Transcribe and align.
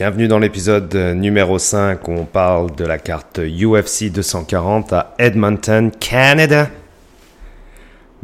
Bienvenue 0.00 0.28
dans 0.28 0.38
l'épisode 0.38 0.94
numéro 0.94 1.58
5 1.58 2.08
où 2.08 2.12
on 2.12 2.24
parle 2.24 2.74
de 2.74 2.86
la 2.86 2.96
carte 2.96 3.38
UFC 3.38 4.10
240 4.10 4.94
à 4.94 5.14
Edmonton, 5.18 5.90
Canada. 5.90 6.70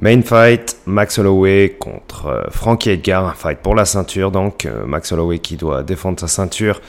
Main 0.01 0.23
fight, 0.23 0.79
Max 0.87 1.19
Holloway 1.19 1.77
contre 1.79 2.29
euh, 2.29 2.45
Frankie 2.49 2.89
Edgar, 2.89 3.27
un 3.27 3.35
fight 3.35 3.59
pour 3.59 3.75
la 3.75 3.85
ceinture 3.85 4.31
donc, 4.31 4.65
euh, 4.65 4.87
Max 4.87 5.13
Holloway 5.13 5.39
qui 5.39 5.57
doit 5.57 5.83
défendre 5.83 6.19
sa 6.19 6.29
ceinture. 6.29 6.81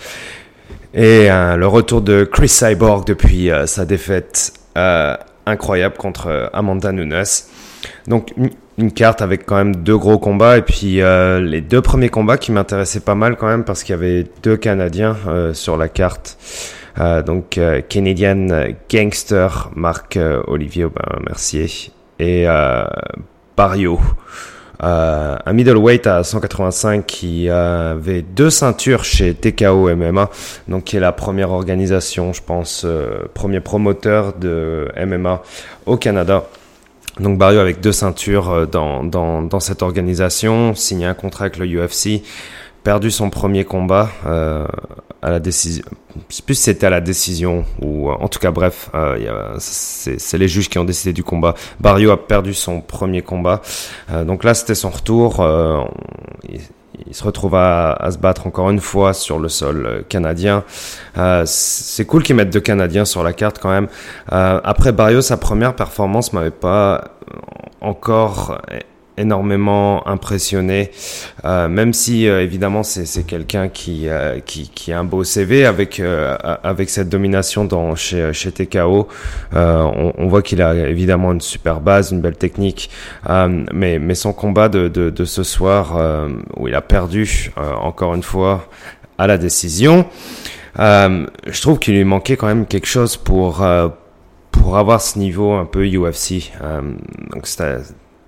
Et 0.93 1.29
euh, 1.29 1.57
le 1.57 1.67
retour 1.67 2.01
de 2.01 2.23
Chris 2.23 2.47
Cyborg 2.47 3.05
depuis 3.05 3.49
sa 3.65 3.83
défaite 3.83 4.54
incroyable 5.45 5.97
contre 5.97 6.49
Amanda 6.54 6.93
Nunes. 6.93 7.25
Donc 8.07 8.33
une 8.77 8.91
carte 8.91 9.21
avec 9.21 9.45
quand 9.45 9.55
même 9.55 9.75
deux 9.75 9.97
gros 9.97 10.17
combats 10.17 10.57
et 10.57 10.61
puis 10.61 11.01
euh, 11.01 11.41
les 11.41 11.61
deux 11.61 11.81
premiers 11.81 12.09
combats 12.09 12.37
qui 12.37 12.51
m'intéressaient 12.51 13.01
pas 13.01 13.15
mal 13.15 13.35
quand 13.35 13.47
même 13.47 13.63
parce 13.63 13.83
qu'il 13.83 13.93
y 13.93 13.97
avait 13.97 14.25
deux 14.43 14.55
Canadiens 14.55 15.17
euh, 15.27 15.53
sur 15.53 15.77
la 15.77 15.89
carte. 15.89 16.38
Euh, 16.99 17.21
donc 17.21 17.59
Canadian 17.89 18.48
Gangster 18.89 19.70
Marc 19.75 20.17
Olivier 20.48 20.85
Aubin 20.85 21.20
Mercier 21.27 21.67
et 22.20 22.48
Barrio. 23.55 23.99
un 24.79 25.53
middleweight 25.53 26.07
à 26.07 26.23
185 26.23 27.05
qui 27.05 27.49
avait 27.49 28.23
deux 28.23 28.49
ceintures 28.49 29.03
chez 29.03 29.35
TKO 29.35 29.95
MMA, 29.95 30.29
donc 30.67 30.85
qui 30.85 30.98
est 30.98 30.99
la 30.99 31.12
première 31.12 31.51
organisation, 31.51 32.34
je 32.34 32.41
pense, 32.41 32.85
premier 33.35 33.59
promoteur 33.59 34.34
de 34.34 34.87
MMA 34.98 35.43
au 35.85 35.98
Canada. 35.98 36.45
Donc 37.20 37.38
Barrio 37.38 37.59
avec 37.59 37.81
deux 37.81 37.91
ceintures 37.91 38.49
euh, 38.49 38.66
dans, 38.66 39.03
dans, 39.03 39.41
dans, 39.41 39.59
cette 39.59 39.81
organisation, 39.81 40.76
signé 40.76 41.05
un 41.05 41.13
contrat 41.13 41.45
avec 41.45 41.57
le 41.57 41.66
UFC, 41.66 42.21
perdu 42.84 43.12
son 43.12 43.30
premier 43.30 43.66
combat 43.66 44.09
euh, 44.26 44.66
à 45.21 45.30
la 45.30 45.40
décision. 45.40 45.84
Je 46.30 46.35
sais 46.35 46.41
plus 46.41 46.55
si 46.55 46.63
c'était 46.63 46.88
à 46.88 46.90
la 46.90 47.02
décision 47.02 47.66
ou 47.81 48.09
euh, 48.09 48.16
en 48.20 48.27
tout 48.27 48.40
cas 48.40 48.51
bref, 48.51 48.90
euh, 48.95 49.55
c'est 49.60 50.38
les 50.38 50.48
juges 50.48 50.70
qui 50.70 50.79
ont 50.79 50.84
décidé 50.84 51.13
du 51.13 51.23
combat. 51.23 51.54
Barrio 51.79 52.12
a 52.12 52.27
perdu 52.27 52.54
son 52.54 52.82
premier 52.82 53.21
combat, 53.21 53.62
euh, 54.12 54.23
donc 54.23 54.43
là 54.43 54.54
c'était 54.54 54.76
son 54.76 54.90
retour. 54.90 55.45
Il, 56.49 56.60
il, 57.05 57.13
se 57.13 57.23
retrouve 57.23 57.55
à, 57.55 58.09
se 58.12 58.17
battre 58.17 58.48
encore 58.48 58.70
une 58.70 58.79
fois 58.79 59.13
sur 59.13 59.40
le 59.40 59.49
sol 59.49 60.03
canadien. 60.09 60.63
c'est 61.45 62.05
cool 62.05 62.23
qu'ils 62.23 62.35
mettent 62.35 62.54
deux 62.54 62.59
Canadiens 62.59 63.05
sur 63.05 63.23
la 63.23 63.34
carte 63.34 63.59
quand 63.59 63.70
même. 63.70 63.87
après 64.29 64.91
Barrio, 64.91 65.22
sa 65.22 65.38
première 65.38 65.75
performance 65.75 66.34
m'avait 66.34 66.51
pas 66.51 67.03
encore 67.81 68.59
énormément 69.18 70.07
impressionné, 70.07 70.91
euh, 71.44 71.68
même 71.68 71.94
si 71.94 72.28
euh, 72.28 72.44
évidemment 72.44 72.84
c'est 72.84 73.25
quelqu'un 73.25 73.68
qui, 73.68 74.07
euh, 74.07 74.40
qui, 74.40 74.69
qui 74.69 74.94
a 74.94 75.00
un 75.00 75.03
beau 75.03 75.23
CV 75.23 75.66
avec 75.66 76.01
avec 76.63 76.90
cette 76.90 77.09
domination 77.09 77.66
dans 77.66 77.95
chez 77.95 78.31
chez 78.34 78.51
TKO. 78.51 79.07
On, 79.53 80.28
voit 80.28 80.41
qu'il 80.41 80.62
a 80.62 80.88
évidemment 80.88 81.31
une 81.31 81.41
super 81.41 81.81
base, 81.81 82.12
une 82.12 82.22
belle 82.22 82.38
technique, 82.38 82.90
mais 83.73 84.00
mais 84.00 84.16
son 84.16 84.34
combat 84.34 84.69
de 84.69 84.88
de, 84.88 85.25
ce 85.25 85.44
soir 85.44 85.97
où 86.57 86.68
il 86.68 86.75
a 86.75 86.81
perdu 86.81 87.51
encore 87.81 88.13
une 88.13 88.23
fois 88.23 88.68
à 89.18 89.28
la 89.28 89.38
décision, 89.38 90.06
je 90.78 91.62
trouve 91.62 91.79
qu'il 91.79 91.95
lui 91.95 92.03
manquait 92.03 92.38
quand 92.38 92.47
même 92.47 92.66
quelque 92.66 92.88
chose 92.88 93.18
pour 93.18 93.66
pour 94.51 94.78
avoir 94.78 95.01
ce 95.01 95.18
niveau 95.18 95.53
un 95.53 95.66
peu 95.66 95.85
UFC. 95.85 96.51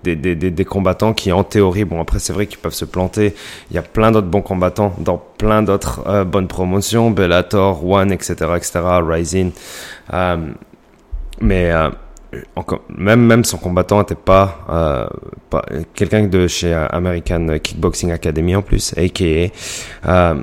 Des, 0.02 0.16
des, 0.16 0.34
des, 0.34 0.64
combattants 0.64 1.12
qui, 1.12 1.32
en 1.32 1.44
théorie, 1.44 1.84
bon, 1.84 2.00
après, 2.00 2.18
c'est 2.18 2.32
vrai 2.32 2.46
qu'ils 2.46 2.58
peuvent 2.58 2.74
se 2.74 2.84
planter. 2.84 3.34
Il 3.70 3.76
y 3.76 3.78
a 3.78 3.82
plein 3.82 4.10
d'autres 4.10 4.26
bons 4.26 4.42
combattants 4.42 4.94
dans 4.98 5.22
plein 5.38 5.62
d'autres 5.62 6.02
euh, 6.06 6.24
bonnes 6.24 6.48
promotions, 6.48 7.10
Bellator, 7.10 7.84
One, 7.86 8.12
etc., 8.12 8.34
etc., 8.56 8.80
Rising. 9.02 9.52
Euh, 10.12 10.36
mais 11.40 11.70
euh, 11.70 11.90
encore, 12.56 12.82
même, 12.96 13.20
même 13.20 13.44
son 13.44 13.58
combattant 13.58 13.98
n'était 13.98 14.14
pas, 14.14 15.10
pas 15.48 15.64
quelqu'un 15.94 16.28
de 16.28 16.46
chez 16.46 16.72
American 16.72 17.58
Kickboxing 17.60 18.12
Academy 18.12 18.54
en 18.54 18.62
plus, 18.62 18.94
a.k.a. 18.96 20.34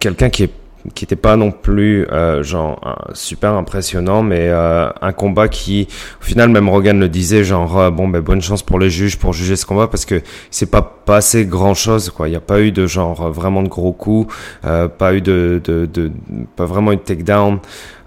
quelqu'un 0.00 0.30
qui 0.30 0.44
est 0.44 0.50
qui 0.92 1.04
était 1.04 1.16
pas 1.16 1.36
non 1.36 1.50
plus 1.50 2.06
euh, 2.10 2.42
genre 2.42 2.78
super 3.14 3.54
impressionnant 3.54 4.22
mais 4.22 4.48
euh, 4.48 4.88
un 5.00 5.12
combat 5.12 5.48
qui 5.48 5.88
au 6.20 6.24
final 6.24 6.50
même 6.50 6.68
Rogan 6.68 7.00
le 7.00 7.08
disait 7.08 7.42
genre 7.42 7.78
euh, 7.78 7.90
bon 7.90 8.08
ben 8.08 8.20
bonne 8.20 8.42
chance 8.42 8.62
pour 8.62 8.78
les 8.78 8.90
juges 8.90 9.18
pour 9.18 9.32
juger 9.32 9.56
ce 9.56 9.64
combat 9.64 9.86
parce 9.86 10.04
que 10.04 10.20
c'est 10.50 10.70
pas 10.70 10.82
passé 10.82 11.46
grand 11.46 11.74
chose 11.74 12.10
quoi. 12.10 12.28
Il 12.28 12.32
n'y 12.32 12.36
a 12.36 12.40
pas 12.40 12.60
eu 12.60 12.70
de 12.70 12.86
genre 12.86 13.30
vraiment 13.30 13.62
de 13.62 13.68
gros 13.68 13.92
coups 13.92 14.34
pas 14.62 15.14
eu 15.14 15.20
de, 15.20 15.60
de, 15.64 15.86
de, 15.86 16.10
pas 16.56 16.64
vraiment 16.64 16.92
eu 16.92 16.96
de 16.96 17.00
takedown. 17.00 17.58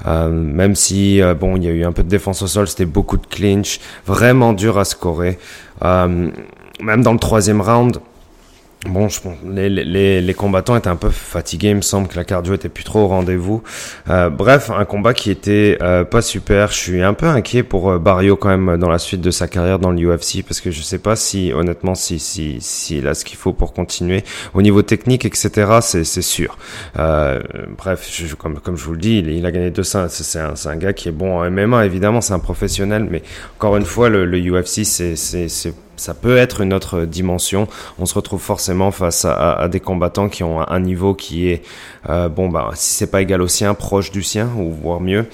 Même 0.06 0.76
si 0.76 1.22
bon 1.40 1.58
il 1.58 1.64
y 1.64 1.68
a 1.68 1.72
eu 1.72 1.84
un 1.84 1.92
peu 1.92 2.04
de 2.04 2.10
défense 2.10 2.42
au 2.42 2.48
sol 2.48 2.68
c'était 2.68 2.86
beaucoup 2.86 3.18
de 3.18 3.26
clinch 3.26 3.80
vraiment 4.06 4.54
dur 4.54 4.78
à 4.78 4.86
scorer. 4.86 5.38
Même 5.82 7.02
dans 7.02 7.14
le 7.14 7.20
troisième 7.20 7.62
round 7.62 8.00
Bon, 8.86 9.10
je, 9.10 9.20
les, 9.50 9.70
les, 9.70 10.22
les, 10.22 10.34
combattants 10.36 10.78
étaient 10.78 10.88
un 10.88 10.96
peu 10.96 11.10
fatigués. 11.10 11.70
Il 11.70 11.78
me 11.78 11.82
semble 11.82 12.08
que 12.08 12.16
la 12.16 12.24
cardio 12.24 12.54
était 12.54 12.70
plus 12.70 12.84
trop 12.84 13.00
au 13.00 13.08
rendez-vous. 13.08 13.64
Euh, 14.08 14.30
bref, 14.30 14.70
un 14.70 14.86
combat 14.86 15.16
qui 15.16 15.32
était 15.32 15.78
euh, 15.82 16.04
pas 16.04 16.22
super. 16.22 16.72
Je 16.72 16.78
suis 16.78 17.02
un 17.02 17.16
peu 17.16 17.26
inquiet 17.26 17.64
pour 17.64 17.90
euh, 17.90 17.98
Barrio 17.98 18.36
quand 18.36 18.56
même 18.56 18.78
dans 18.78 18.88
la 18.88 19.00
suite 19.00 19.20
de 19.20 19.32
sa 19.32 19.48
carrière 19.48 19.80
dans 19.80 19.92
l'UFC 19.92 20.44
parce 20.48 20.62
que 20.62 20.70
je 20.70 20.82
sais 20.84 21.00
pas 21.00 21.16
si, 21.16 21.52
honnêtement, 21.54 21.96
si 21.96 22.20
si 22.20 22.58
si 22.62 23.00
il 23.00 23.08
a 23.08 23.16
ce 23.16 23.26
qu'il 23.26 23.38
faut 23.38 23.52
pour 23.52 23.74
continuer. 23.74 24.24
Au 24.54 24.62
niveau 24.62 24.84
technique, 24.84 25.26
etc., 25.26 25.80
c'est 25.82 26.04
c'est 26.04 26.22
sûr. 26.22 26.56
Euh, 27.00 27.42
bref, 27.78 28.08
comme 28.38 28.60
comme 28.60 28.78
je 28.78 28.86
vous 28.86 28.94
le 28.94 29.00
dis, 29.00 29.18
il, 29.18 29.46
a 29.46 29.52
gagné 29.52 29.72
deux 29.72 29.84
C'est 29.84 29.98
un 30.40 30.56
c'est 30.56 30.70
un 30.70 30.78
gars 30.78 30.94
qui 30.94 31.10
est 31.10 31.14
bon 31.14 31.40
en 31.40 31.50
MMA. 31.50 31.84
Évidemment, 31.86 32.22
c'est 32.22 32.34
un 32.34 32.40
professionnel, 32.40 33.08
mais 33.10 33.24
encore 33.58 33.76
une 33.76 33.86
fois, 33.86 34.08
le, 34.08 34.26
le 34.26 34.40
UFC, 34.40 34.86
c'est 34.86 35.16
c'est 35.16 35.74
ça 35.98 36.14
peut 36.14 36.38
être 36.38 36.62
une 36.62 36.74
autre 36.74 37.02
dimension. 37.06 37.68
On 38.00 38.06
se 38.06 38.14
retrouve 38.14 38.42
forcément 38.42 38.92
face 38.92 39.26
à, 39.26 39.54
à 39.54 39.68
des 39.68 39.80
combattants 39.80 40.30
qui 40.30 40.44
ont 40.44 40.68
un 40.68 40.80
niveau 40.80 41.14
qui 41.14 41.50
est 41.50 41.64
euh, 42.10 42.30
bon 42.30 42.50
bah 42.50 42.70
si 42.74 42.94
c'est 42.94 43.12
pas 43.12 43.22
égal 43.22 43.42
au 43.42 43.48
sien, 43.48 43.74
proche 43.74 44.12
du 44.12 44.24
sien 44.24 44.50
ou 44.58 44.72
voire 44.72 45.02
mieux. 45.02 45.26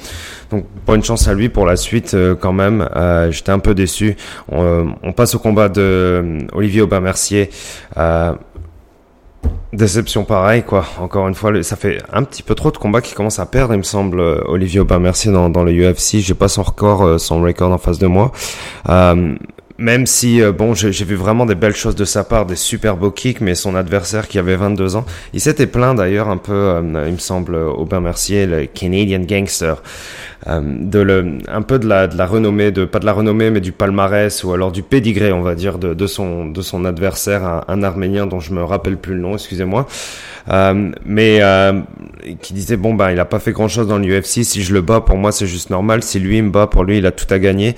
Donc 0.49 0.65
bonne 0.85 1.03
chance 1.03 1.27
à 1.27 1.33
lui 1.33 1.49
pour 1.49 1.65
la 1.65 1.75
suite 1.75 2.13
euh, 2.13 2.35
quand 2.35 2.53
même. 2.53 2.87
Euh, 2.95 3.31
J'étais 3.31 3.51
un 3.51 3.59
peu 3.59 3.75
déçu. 3.75 4.15
On, 4.49 4.63
euh, 4.63 4.83
on, 5.03 5.13
passe 5.13 5.35
au 5.35 5.39
combat 5.39 5.69
de 5.69 5.81
euh, 5.81 6.39
Olivier 6.53 6.81
Aubin-Mercier. 6.81 7.49
Déception 9.73 10.23
pareil 10.23 10.61
quoi. 10.61 10.85
Encore 10.99 11.27
une 11.27 11.33
fois, 11.33 11.63
ça 11.63 11.75
fait 11.75 11.97
un 12.13 12.23
petit 12.23 12.43
peu 12.43 12.53
trop 12.53 12.69
de 12.69 12.77
combats 12.77 13.01
qui 13.01 13.15
commencent 13.15 13.39
à 13.39 13.47
perdre, 13.47 13.73
il 13.73 13.77
me 13.77 13.83
semble. 13.83 14.19
Olivier 14.19 14.79
Aubin-Mercier 14.79 15.31
dans, 15.31 15.49
dans 15.49 15.63
le 15.63 15.71
UFC, 15.71 16.19
j'ai 16.19 16.35
pas 16.35 16.47
son 16.47 16.61
record, 16.61 17.19
son 17.19 17.41
record 17.41 17.71
en 17.71 17.79
face 17.79 17.97
de 17.97 18.05
moi. 18.07 18.31
Même 19.79 20.05
si, 20.05 20.39
euh, 20.39 20.51
bon, 20.51 20.75
j'ai 20.75 20.91
vu 20.91 21.15
vraiment 21.15 21.47
des 21.47 21.55
belles 21.55 21.75
choses 21.75 21.95
de 21.95 22.05
sa 22.05 22.23
part, 22.23 22.45
des 22.45 22.55
super 22.55 22.95
beaux 22.95 23.09
kicks, 23.09 23.41
mais 23.41 23.55
son 23.55 23.75
adversaire 23.75 24.27
qui 24.27 24.37
avait 24.37 24.55
22 24.55 24.95
ans, 24.95 25.05
il 25.33 25.41
s'était 25.41 25.65
plaint 25.65 25.97
d'ailleurs 25.97 26.29
un 26.29 26.37
peu, 26.37 26.53
euh, 26.53 27.05
il 27.07 27.13
me 27.13 27.17
semble, 27.17 27.55
Aubin 27.55 27.99
Mercier, 27.99 28.45
le 28.45 28.67
Canadian 28.67 29.21
Gangster, 29.21 29.81
euh, 30.47 30.61
de 30.63 30.99
le, 30.99 31.39
un 31.47 31.63
peu 31.63 31.79
de 31.79 31.87
la, 31.87 32.05
de 32.05 32.15
la 32.15 32.27
renommée, 32.27 32.71
de 32.71 32.85
pas 32.85 32.99
de 32.99 33.07
la 33.07 33.13
renommée, 33.13 33.49
mais 33.49 33.61
du 33.61 33.71
palmarès 33.71 34.43
ou 34.43 34.53
alors 34.53 34.71
du 34.71 34.83
pédigré, 34.83 35.33
on 35.33 35.41
va 35.41 35.55
dire, 35.55 35.79
de, 35.79 35.95
de 35.95 36.07
son, 36.07 36.45
de 36.45 36.61
son 36.61 36.85
adversaire, 36.85 37.43
un, 37.43 37.63
un, 37.67 37.81
Arménien 37.81 38.27
dont 38.27 38.39
je 38.39 38.53
me 38.53 38.63
rappelle 38.63 38.97
plus 38.97 39.15
le 39.15 39.21
nom, 39.21 39.33
excusez-moi, 39.33 39.87
mais 41.05 41.41
qui 42.41 42.53
disait 42.53 42.77
bon 42.77 42.93
ben 42.93 43.11
il 43.11 43.19
a 43.19 43.25
pas 43.25 43.39
fait 43.39 43.51
grand 43.51 43.67
chose 43.67 43.87
dans 43.87 43.97
l'UFC, 43.97 44.43
si 44.43 44.63
je 44.63 44.73
le 44.73 44.81
bats 44.81 45.01
pour 45.01 45.17
moi 45.17 45.31
c'est 45.31 45.47
juste 45.47 45.69
normal, 45.69 46.03
si 46.03 46.19
lui 46.19 46.41
me 46.41 46.51
bat 46.51 46.67
pour 46.67 46.83
lui 46.83 46.99
il 46.99 47.05
a 47.05 47.11
tout 47.11 47.31
à 47.33 47.39
gagner. 47.39 47.75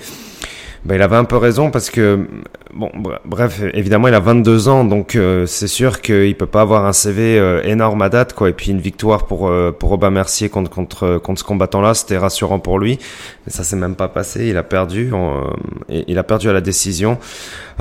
Ben, 0.86 0.94
il 0.94 1.02
avait 1.02 1.16
un 1.16 1.24
peu 1.24 1.36
raison 1.36 1.72
parce 1.72 1.90
que, 1.90 2.28
bon, 2.72 2.92
bref, 3.24 3.60
évidemment, 3.74 4.06
il 4.06 4.14
a 4.14 4.20
22 4.20 4.68
ans, 4.68 4.84
donc 4.84 5.16
euh, 5.16 5.44
c'est 5.44 5.66
sûr 5.66 6.00
qu'il 6.00 6.36
peut 6.36 6.46
pas 6.46 6.60
avoir 6.60 6.86
un 6.86 6.92
CV 6.92 7.40
euh, 7.40 7.60
énorme 7.64 8.02
à 8.02 8.08
date, 8.08 8.34
quoi. 8.34 8.50
Et 8.50 8.52
puis 8.52 8.70
une 8.70 8.78
victoire 8.78 9.26
pour 9.26 9.48
euh, 9.48 9.72
pour 9.76 9.88
Robin 9.88 10.10
Mercier 10.10 10.48
contre 10.48 10.70
contre 10.70 11.18
contre 11.18 11.40
ce 11.40 11.44
combattant-là, 11.44 11.94
c'était 11.94 12.18
rassurant 12.18 12.60
pour 12.60 12.78
lui. 12.78 13.00
Mais 13.44 13.52
ça 13.52 13.64
s'est 13.64 13.74
même 13.74 13.96
pas 13.96 14.06
passé. 14.06 14.46
Il 14.46 14.56
a 14.56 14.62
perdu. 14.62 15.10
il 15.88 16.18
a 16.18 16.22
perdu 16.22 16.48
à 16.48 16.52
la 16.52 16.60
décision. 16.60 17.18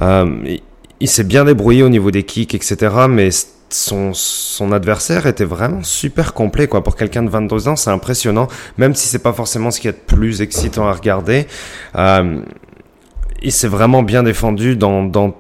il, 0.02 0.62
il 1.00 1.08
s'est 1.08 1.24
bien 1.24 1.46
débrouillé 1.46 1.84
au 1.84 1.90
niveau 1.90 2.10
des 2.10 2.24
kicks, 2.24 2.56
etc. 2.56 2.90
Mais 3.08 3.30
son, 3.70 4.14
son 4.14 4.72
adversaire 4.72 5.26
était 5.28 5.46
vraiment 5.46 5.84
super 5.84 6.34
complet 6.34 6.68
quoi 6.68 6.84
pour 6.84 6.96
quelqu'un 6.96 7.24
de 7.24 7.30
22 7.30 7.68
ans 7.68 7.76
c'est 7.76 7.90
impressionnant 7.90 8.48
même 8.78 8.96
si 8.96 9.08
c'est 9.08 9.20
pas 9.20 9.34
forcément 9.34 9.72
ce 9.72 9.80
qui 9.80 9.88
est 9.88 9.92
le 9.92 10.16
plus 10.16 10.42
excitant 10.42 10.88
à 10.88 10.94
regarder 10.94 11.48
euh, 11.96 12.42
il 13.46 13.52
s'est 13.52 13.68
vraiment 13.68 14.02
bien 14.02 14.24
défendu 14.24 14.76
dans, 14.76 15.04
dans, 15.04 15.36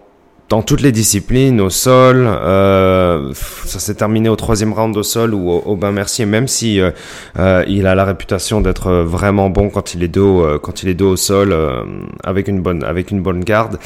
dans 0.47 0.61
toutes 0.61 0.81
les 0.81 0.91
disciplines, 0.91 1.59
au 1.59 1.71
sol. 1.71 2.27
Euh, 2.27 3.33
ça 3.33 3.79
s'est 3.79 3.95
terminé 3.95 4.29
au 4.29 4.35
troisième 4.35 4.73
round 4.73 4.95
au 4.95 5.01
sol 5.01 5.33
ou 5.33 5.49
au, 5.49 5.75
bain 5.75 5.91
Mercier, 5.91 6.27
même 6.27 6.47
si 6.47 6.79
euh, 6.79 6.91
euh, 7.39 7.63
il 7.67 7.87
a 7.87 7.95
la 7.95 8.05
réputation 8.05 8.61
d'être 8.61 8.91
vraiment 8.91 9.49
bon 9.49 9.69
quand 9.69 9.95
il 9.95 10.03
est 10.03 10.07
dos, 10.07 10.45
euh, 10.45 10.59
quand 10.59 10.83
il 10.83 10.89
est 10.89 10.93
dos 10.93 11.13
au 11.13 11.17
sol, 11.17 11.51
euh, 11.51 11.83
avec 12.23 12.47
une 12.47 12.61
bonne, 12.61 12.83
avec 12.83 13.09
une 13.09 13.21
bonne 13.21 13.43
garde. 13.43 13.79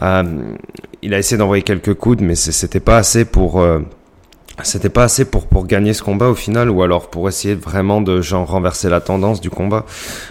il 0.00 1.14
a 1.14 1.18
essayé 1.18 1.36
d'envoyer 1.36 1.62
quelques 1.62 1.94
coudes, 1.94 2.22
mais 2.22 2.34
c'était 2.34 2.80
pas 2.80 2.96
assez 2.96 3.26
pour 3.26 3.62
c'était 4.62 4.88
pas 4.88 5.04
assez 5.04 5.24
pour 5.24 5.46
pour 5.46 5.66
gagner 5.66 5.92
ce 5.92 6.02
combat 6.02 6.28
au 6.28 6.34
final 6.34 6.70
ou 6.70 6.82
alors 6.82 7.10
pour 7.10 7.28
essayer 7.28 7.54
vraiment 7.54 8.00
de 8.00 8.22
genre 8.22 8.48
renverser 8.48 8.88
la 8.88 9.00
tendance 9.00 9.40
du 9.40 9.50
combat. 9.50 9.84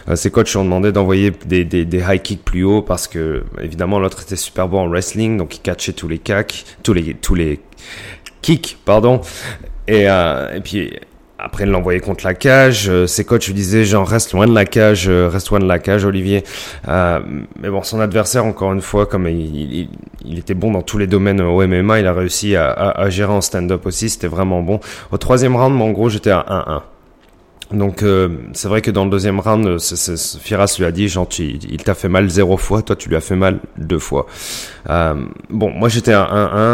Euh, 0.09 0.15
ses 0.15 0.31
coachs 0.31 0.55
ont 0.55 0.63
demandé 0.63 0.91
d'envoyer 0.91 1.31
des, 1.45 1.63
des, 1.63 1.85
des 1.85 1.99
high 1.99 2.21
kicks 2.21 2.43
plus 2.43 2.63
haut 2.63 2.81
parce 2.81 3.07
que 3.07 3.43
évidemment 3.61 3.99
l'autre 3.99 4.23
était 4.23 4.35
super 4.35 4.67
bon 4.67 4.79
en 4.81 4.89
wrestling 4.89 5.37
donc 5.37 5.55
il 5.55 5.59
catchait 5.59 5.93
tous 5.93 6.07
les 6.07 6.17
kicks, 6.17 6.65
tous 6.83 6.93
les 6.93 7.13
tous 7.13 7.35
les 7.35 7.59
kicks 8.41 8.77
pardon 8.83 9.21
et 9.87 10.09
euh, 10.09 10.55
et 10.55 10.61
puis 10.61 10.91
après, 11.37 11.65
il 11.65 11.69
l'envoyait 11.69 11.99
contre 11.99 12.25
la 12.25 12.33
cage. 12.33 12.87
Euh, 12.89 13.07
ses 13.07 13.25
coachs 13.25 13.45
lui 13.47 13.53
disaient, 13.53 13.83
genre, 13.83 14.07
reste 14.07 14.31
loin 14.31 14.47
de 14.47 14.53
la 14.53 14.65
cage, 14.65 15.09
euh, 15.09 15.27
reste 15.27 15.49
loin 15.49 15.59
de 15.59 15.67
la 15.67 15.79
cage, 15.79 16.05
Olivier. 16.05 16.43
Euh, 16.87 17.19
mais 17.59 17.69
bon, 17.69 17.83
son 17.83 17.99
adversaire, 17.99 18.45
encore 18.45 18.71
une 18.71 18.81
fois, 18.81 19.05
comme 19.05 19.27
il, 19.27 19.89
était 20.37 20.53
bon 20.53 20.71
dans 20.71 20.81
tous 20.81 20.97
les 20.97 21.07
domaines 21.07 21.41
au 21.41 21.65
MMA, 21.67 21.99
il 21.99 22.07
a 22.07 22.13
réussi 22.13 22.55
à 22.55 23.09
gérer 23.09 23.33
en 23.33 23.41
stand-up 23.41 23.85
aussi. 23.85 24.09
C'était 24.09 24.27
vraiment 24.27 24.61
bon. 24.61 24.79
Au 25.11 25.17
troisième 25.17 25.55
round, 25.55 25.81
en 25.81 25.91
gros, 25.91 26.09
j'étais 26.09 26.31
à 26.31 26.45
1-1. 26.47 26.94
Donc 27.71 28.03
euh, 28.03 28.29
c'est 28.53 28.67
vrai 28.67 28.81
que 28.81 28.91
dans 28.91 29.05
le 29.05 29.09
deuxième 29.09 29.39
round, 29.39 29.65
euh, 29.65 29.77
Firas 30.39 30.75
lui 30.77 30.85
a 30.85 30.91
dit 30.91 31.07
genre 31.07 31.27
il 31.39 31.83
t'a 31.83 31.95
fait 31.95 32.09
mal 32.09 32.29
zéro 32.29 32.57
fois, 32.57 32.83
toi 32.83 32.95
tu 32.95 33.09
lui 33.09 33.15
as 33.15 33.21
fait 33.21 33.35
mal 33.35 33.59
deux 33.77 33.97
fois. 33.97 34.27
Euh, 34.89 35.15
bon, 35.49 35.71
moi 35.71 35.89
j'étais 35.89 36.13
à 36.13 36.25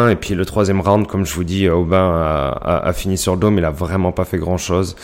1-1 0.07 0.11
et 0.11 0.15
puis 0.17 0.35
le 0.35 0.45
troisième 0.45 0.81
round, 0.81 1.07
comme 1.07 1.25
je 1.25 1.33
vous 1.33 1.45
dis, 1.45 1.69
Aubin 1.69 2.57
a, 2.61 2.91
fini 2.93 3.17
sur 3.17 3.35
le 3.35 3.49
mais 3.49 3.61
il 3.61 3.65
a 3.65 3.71
vraiment 3.71 4.11
pas 4.11 4.25
fait 4.25 4.37
grand 4.37 4.57
chose. 4.57 4.95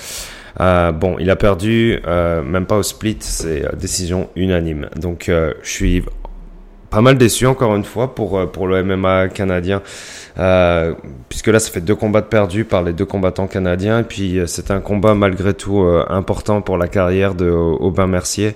bon, 0.60 1.16
il 1.20 1.30
a 1.30 1.36
perdu, 1.38 2.00
même 2.06 2.66
pas 2.66 2.78
au 2.78 2.84
split, 2.84 3.18
c'est 3.22 3.66
décision 3.78 4.30
unanime. 4.36 4.90
Donc 4.98 5.26
je 5.28 5.54
suis 5.70 6.04
pas 6.90 7.02
mal 7.02 7.18
déçu 7.18 7.46
encore 7.46 7.76
une 7.76 7.84
fois 7.84 8.16
pour, 8.16 8.38
euh, 8.38 8.46
pour 8.46 8.68
le 8.68 8.82
MMA 8.84 9.28
canadien, 9.30 9.82
euh, 10.38 10.94
puisque 11.28 11.48
là 11.48 11.60
ça 11.60 11.72
fait 11.72 11.82
deux 11.82 11.96
combats 11.96 12.22
perdus 12.22 12.64
par 12.64 12.84
les 12.84 12.94
deux 12.94 13.06
combattants 13.06 13.48
canadiens, 13.48 14.00
et 14.00 14.04
puis 14.04 14.40
euh, 14.40 14.46
c'est 14.46 14.72
un 14.72 14.80
combat 14.80 15.14
malgré 15.14 15.54
tout 15.54 15.80
important 16.10 16.62
pour 16.62 16.78
la 16.78 16.88
carrière 16.88 17.36
de 17.36 17.50
Aubin 17.50 18.08
Mercier. 18.08 18.56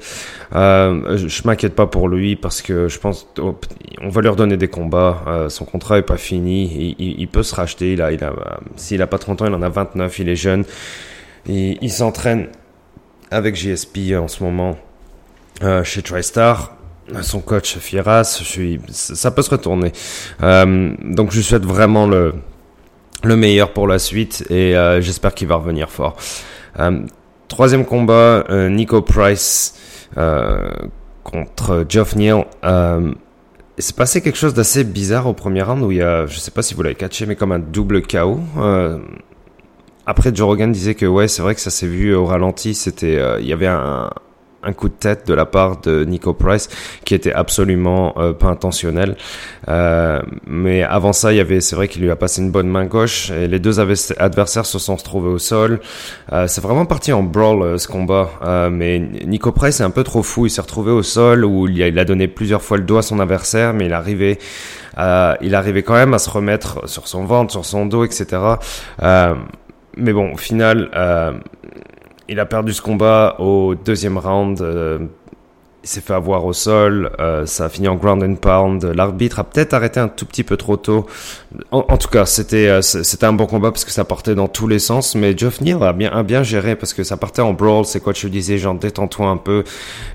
Je 0.54 1.48
m'inquiète 1.48 1.76
pas 1.76 1.88
pour 1.88 2.08
lui 2.08 2.36
parce 2.36 2.62
que 2.62 2.88
je 2.88 3.00
pense 3.00 3.28
on 3.38 4.10
va 4.10 4.22
lui 4.22 4.30
redonner 4.30 4.58
des 4.58 4.68
combats, 4.68 5.48
son 5.50 5.66
contrat 5.66 5.98
est 5.98 6.04
pas 6.04 6.18
fini, 6.18 6.96
il, 6.98 7.28
peut 7.28 7.44
se 7.44 7.56
racheter, 7.56 7.98
s'il 8.76 9.02
a 9.02 9.08
pas 9.08 9.18
30 9.18 9.42
ans, 9.42 9.46
il 9.48 9.54
en 9.54 9.62
a 9.62 9.70
29, 9.70 10.20
il 10.20 10.30
est 10.30 10.36
jeune, 10.36 10.66
il, 11.48 11.78
il 11.82 11.92
s'entraîne 11.92 12.48
avec 13.30 13.56
JSP 13.56 14.14
en 14.18 14.28
ce 14.28 14.44
moment 14.44 14.78
chez 15.84 16.02
TriStar 16.02 16.76
son 17.22 17.42
coach 17.42 17.78
suis, 17.78 18.80
ça 18.90 19.32
peut 19.32 19.42
se 19.42 19.50
retourner. 19.50 19.92
Euh, 20.44 20.94
donc 21.04 21.32
je 21.32 21.42
souhaite 21.42 21.66
vraiment 21.66 22.08
le, 22.08 22.34
le 23.24 23.36
meilleur 23.36 23.74
pour 23.74 23.88
la 23.88 24.00
suite 24.00 24.46
et 24.50 24.76
euh, 24.76 25.02
j'espère 25.02 25.34
qu'il 25.34 25.48
va 25.48 25.56
revenir 25.56 25.90
fort. 25.90 26.16
Euh, 26.80 27.02
troisième 27.48 27.86
combat, 27.86 28.46
Nico 28.70 29.02
Price 29.02 29.76
contre 31.24 31.86
Geoff 31.88 32.16
Neal. 32.16 32.46
c'est 33.78 33.96
passé 33.96 34.22
quelque 34.22 34.38
chose 34.38 34.54
d'assez 34.54 34.84
bizarre 34.84 35.28
au 35.28 35.34
premier 35.34 35.62
round 35.62 35.84
où 35.84 35.92
il 35.92 35.98
y 35.98 36.02
a, 36.02 36.26
je 36.26 36.38
sais 36.40 36.52
pas 36.52 36.62
si 36.62 36.74
vous 36.74 36.82
l'avez 36.84 36.96
catché, 36.96 37.26
mais 37.26 37.36
comme 37.36 37.52
un 37.52 37.60
double 37.60 38.02
KO. 38.02 38.40
après, 40.06 40.32
Joe 40.34 40.48
Rogan 40.48 40.72
disait 40.72 40.96
que 40.96 41.06
ouais, 41.06 41.28
c'est 41.28 41.42
vrai 41.42 41.56
que 41.56 41.62
ça 41.62 41.70
s'est 41.70 41.88
vu 41.88 42.14
au 42.16 42.26
ralenti. 42.26 42.74
C'était, 42.74 43.20
il 43.40 43.46
y 43.46 43.54
avait 43.54 43.68
un, 43.68 44.10
un 44.64 44.74
coup 44.74 44.90
de 44.90 44.94
tête 44.94 45.28
de 45.28 45.34
la 45.34 45.46
part 45.46 45.82
de 45.82 46.04
Nico 46.06 46.34
Price 46.34 46.70
qui 47.06 47.16
était 47.16 47.34
absolument 47.34 48.14
euh, 48.18 48.34
pas 48.34 48.48
intentionnel. 48.48 49.16
Euh, 49.68 50.22
mais 50.46 50.84
avant 50.84 51.14
ça, 51.14 51.34
il 51.34 51.38
y 51.38 51.40
avait, 51.40 51.62
c'est 51.62 51.76
vrai 51.76 51.88
qu'il 51.88 52.02
lui 52.04 52.12
a 52.12 52.16
passé 52.16 52.42
une 52.42 52.52
bonne 52.52 52.68
main 52.68 52.86
gauche 52.86 53.32
et 53.32 53.48
les 53.48 53.60
deux 53.60 53.80
adversaires 53.80 54.66
se 54.66 54.80
sont 54.80 54.96
retrouvés 54.96 55.30
au 55.30 55.40
sol. 55.40 55.80
Euh, 56.32 56.48
c'est 56.48 56.62
vraiment 56.62 56.86
parti 56.86 57.12
en 57.12 57.24
brawl 57.24 57.80
ce 57.80 57.88
combat. 57.88 58.30
Mais 58.72 59.00
Nico 59.00 59.52
Price 59.52 59.80
est 59.80 59.84
un 59.84 59.90
peu 59.90 60.04
trop 60.04 60.24
fou. 60.24 60.46
Il 60.46 60.50
s'est 60.50 60.62
retrouvé 60.62 60.92
au 60.92 61.04
sol 61.04 61.46
où 61.46 61.68
il 61.68 61.82
a, 61.82 61.88
il 61.88 62.00
a, 62.00 62.06
donné 62.06 62.28
plusieurs 62.28 62.62
fois 62.62 62.78
le 62.78 62.84
doigt 62.84 63.00
à 63.00 63.04
son 63.04 63.20
adversaire, 63.20 63.74
mais 63.74 63.86
il 63.86 63.94
arrivait, 63.94 64.38
il 64.98 65.56
arrivait 65.56 65.84
quand 65.84 65.94
même 65.94 66.14
à 66.14 66.20
se 66.20 66.30
remettre 66.30 66.88
sur 66.90 67.08
son 67.08 67.26
ventre, 67.26 67.52
sur 67.52 67.66
son 67.66 67.86
dos, 67.86 68.04
etc. 68.04 68.42
mais 69.98 70.14
bon, 70.14 70.34
au 70.34 70.38
final 70.38 70.90
il 72.32 72.40
a 72.40 72.46
perdu 72.46 72.72
ce 72.72 72.82
combat 72.82 73.36
au 73.40 73.76
deuxième 73.76 74.18
round. 74.18 74.62
Il 75.84 75.90
s'est 75.90 76.02
fait 76.02 76.14
avoir 76.14 76.46
au 76.46 76.54
sol, 76.54 77.12
euh, 77.20 77.48
ça 77.48 77.66
a 77.66 77.70
fini 77.70 77.88
en 77.88 77.96
ground 77.96 78.22
and 78.22 78.36
pound. 78.36 78.84
L'arbitre 78.84 79.40
a 79.40 79.44
peut-être 79.44 79.74
arrêté 79.74 80.00
un 80.00 80.10
tout 80.10 80.28
petit 80.28 80.44
peu 80.44 80.56
trop 80.56 80.78
tôt. 80.78 81.08
En, 81.72 81.98
tout 81.98 82.08
cas, 82.08 82.28
c'était 82.28 82.68
euh, 82.68 82.84
c'était 82.84 83.26
un 83.26 83.34
bon 83.34 83.48
combat 83.48 83.72
parce 83.72 83.84
que 83.84 83.90
ça 83.90 84.06
partait 84.06 84.36
dans 84.36 84.48
tous 84.48 84.68
les 84.68 84.78
sens. 84.78 85.16
Mais 85.16 85.36
Geoff 85.36 85.60
Neal 85.60 85.82
a 85.82 85.92
bien 85.92 86.22
bien 86.22 86.44
géré 86.44 86.76
parce 86.76 86.94
que 86.94 87.04
ça 87.04 87.18
partait 87.18 87.42
en 87.42 87.54
brawl. 87.54 87.86
C'est 87.86 88.00
quoi 88.00 88.14
je 88.14 88.28
disais, 88.28 88.60
genre 88.60 88.76
détends-toi 88.76 89.28
un 89.28 89.38
peu, 89.38 89.64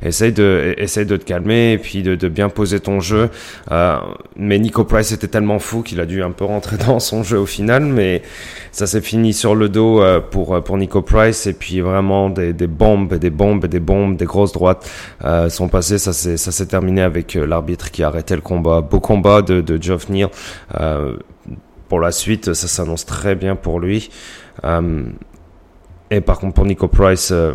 essaye 0.03 0.31
de 0.31 0.77
essaye 0.79 1.05
de 1.05 1.17
te 1.17 1.25
calmer 1.25 1.73
et 1.73 1.79
puis 1.79 2.05
de, 2.05 2.15
de 2.15 2.29
bien 2.29 2.49
poser 2.49 2.79
ton 2.79 3.01
jeu. 3.01 3.29
Euh, 3.73 3.97
mais 4.37 4.61
Nico 4.61 4.85
Price 4.85 5.11
était 5.11 5.27
tellement 5.27 5.59
fou 5.59 5.83
qu'il 5.83 6.01
a 6.01 6.07
dû 6.07 6.23
un 6.23 6.31
peu 6.31 6.45
rentrer 6.45 6.77
dans 6.87 7.01
son 7.01 7.25
jeu 7.25 7.41
au 7.41 7.47
final. 7.47 7.83
Mais 7.87 8.23
ça 8.71 8.87
s'est 8.87 9.01
fini 9.01 9.33
sur 9.33 9.57
le 9.57 9.69
dos 9.69 10.01
pour 10.31 10.63
pour 10.63 10.79
Nico 10.79 11.03
Price 11.03 11.49
et 11.49 11.55
puis 11.55 11.81
vraiment 11.81 12.31
des, 12.31 12.53
des 12.53 12.69
bombes, 12.69 13.15
des 13.15 13.31
bombes, 13.31 13.67
des 13.67 13.81
bombes, 13.81 14.17
des 14.17 14.27
grosses 14.27 14.53
droites. 14.53 14.89
Sont 15.57 15.69
passés. 15.69 15.99
Ça 15.99 16.13
s'est, 16.13 16.37
ça 16.37 16.53
s'est 16.53 16.67
terminé 16.67 17.03
avec 17.03 17.37
euh, 17.37 17.47
l'arbitre 17.47 17.91
qui 17.91 18.03
a 18.03 18.09
arrêté 18.09 18.35
le 18.35 18.41
combat. 18.41 18.81
Beau 18.81 19.01
combat 19.01 19.43
de, 19.43 19.61
de 19.61 19.79
Neal. 20.11 20.31
Euh, 20.79 21.17
pour 21.89 22.01
la 22.01 22.13
suite, 22.13 22.55
ça 22.55 22.69
s'annonce 22.69 23.07
très 23.07 23.35
bien 23.35 23.57
pour 23.57 23.81
lui. 23.81 24.11
Euh, 24.65 25.05
et 26.11 26.21
par 26.21 26.39
contre, 26.39 26.55
pour 26.55 26.65
Nico 26.65 26.89
Price, 26.89 27.31
euh, 27.33 27.55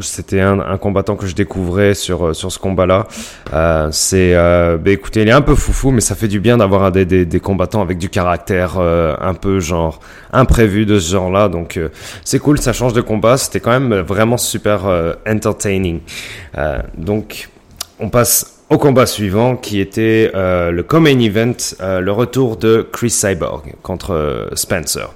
c'était 0.00 0.40
un, 0.40 0.76
combattant 0.78 1.16
que 1.16 1.26
je 1.26 1.34
découvrais 1.34 1.94
sur 1.94 2.28
euh, 2.28 2.32
sur 2.32 2.50
ce 2.50 2.58
combat-là. 2.58 3.06
Euh, 3.52 3.88
c'est, 3.92 4.34
euh, 4.34 4.78
bah, 4.78 4.90
écoutez, 4.90 5.22
il 5.22 5.28
est 5.28 5.32
un 5.32 5.42
peu 5.42 5.54
foufou, 5.54 5.90
mais 5.90 6.00
ça 6.00 6.14
fait 6.14 6.28
du 6.28 6.40
bien 6.40 6.56
d'avoir 6.56 6.90
des, 6.92 7.04
des, 7.04 7.26
des, 7.26 7.40
combattants 7.40 7.82
avec 7.82 7.98
du 7.98 8.08
caractère 8.08 8.78
euh, 8.78 9.14
un 9.20 9.34
peu 9.34 9.60
genre 9.60 10.00
imprévu 10.32 10.86
de 10.86 10.98
ce 10.98 11.12
genre-là. 11.12 11.48
Donc 11.48 11.78
c'est 12.24 12.38
cool, 12.38 12.58
ça 12.58 12.72
change 12.72 12.94
de 12.94 13.02
combat. 13.02 13.36
C'était 13.36 13.60
quand 13.60 13.78
même 13.78 14.00
vraiment 14.00 14.38
super 14.38 14.82
entertaining. 15.26 16.00
donc 16.96 17.50
on 18.00 18.08
passe 18.08 18.60
au 18.70 18.78
combat 18.78 19.04
suivant 19.04 19.56
qui 19.56 19.80
était 19.80 20.30
le 20.34 20.82
co-main 20.82 21.18
event, 21.18 21.52
le 21.80 22.10
retour 22.10 22.56
de 22.56 22.86
Chris 22.90 23.10
Cyborg 23.10 23.74
contre 23.82 24.48
Spencer. 24.54 25.12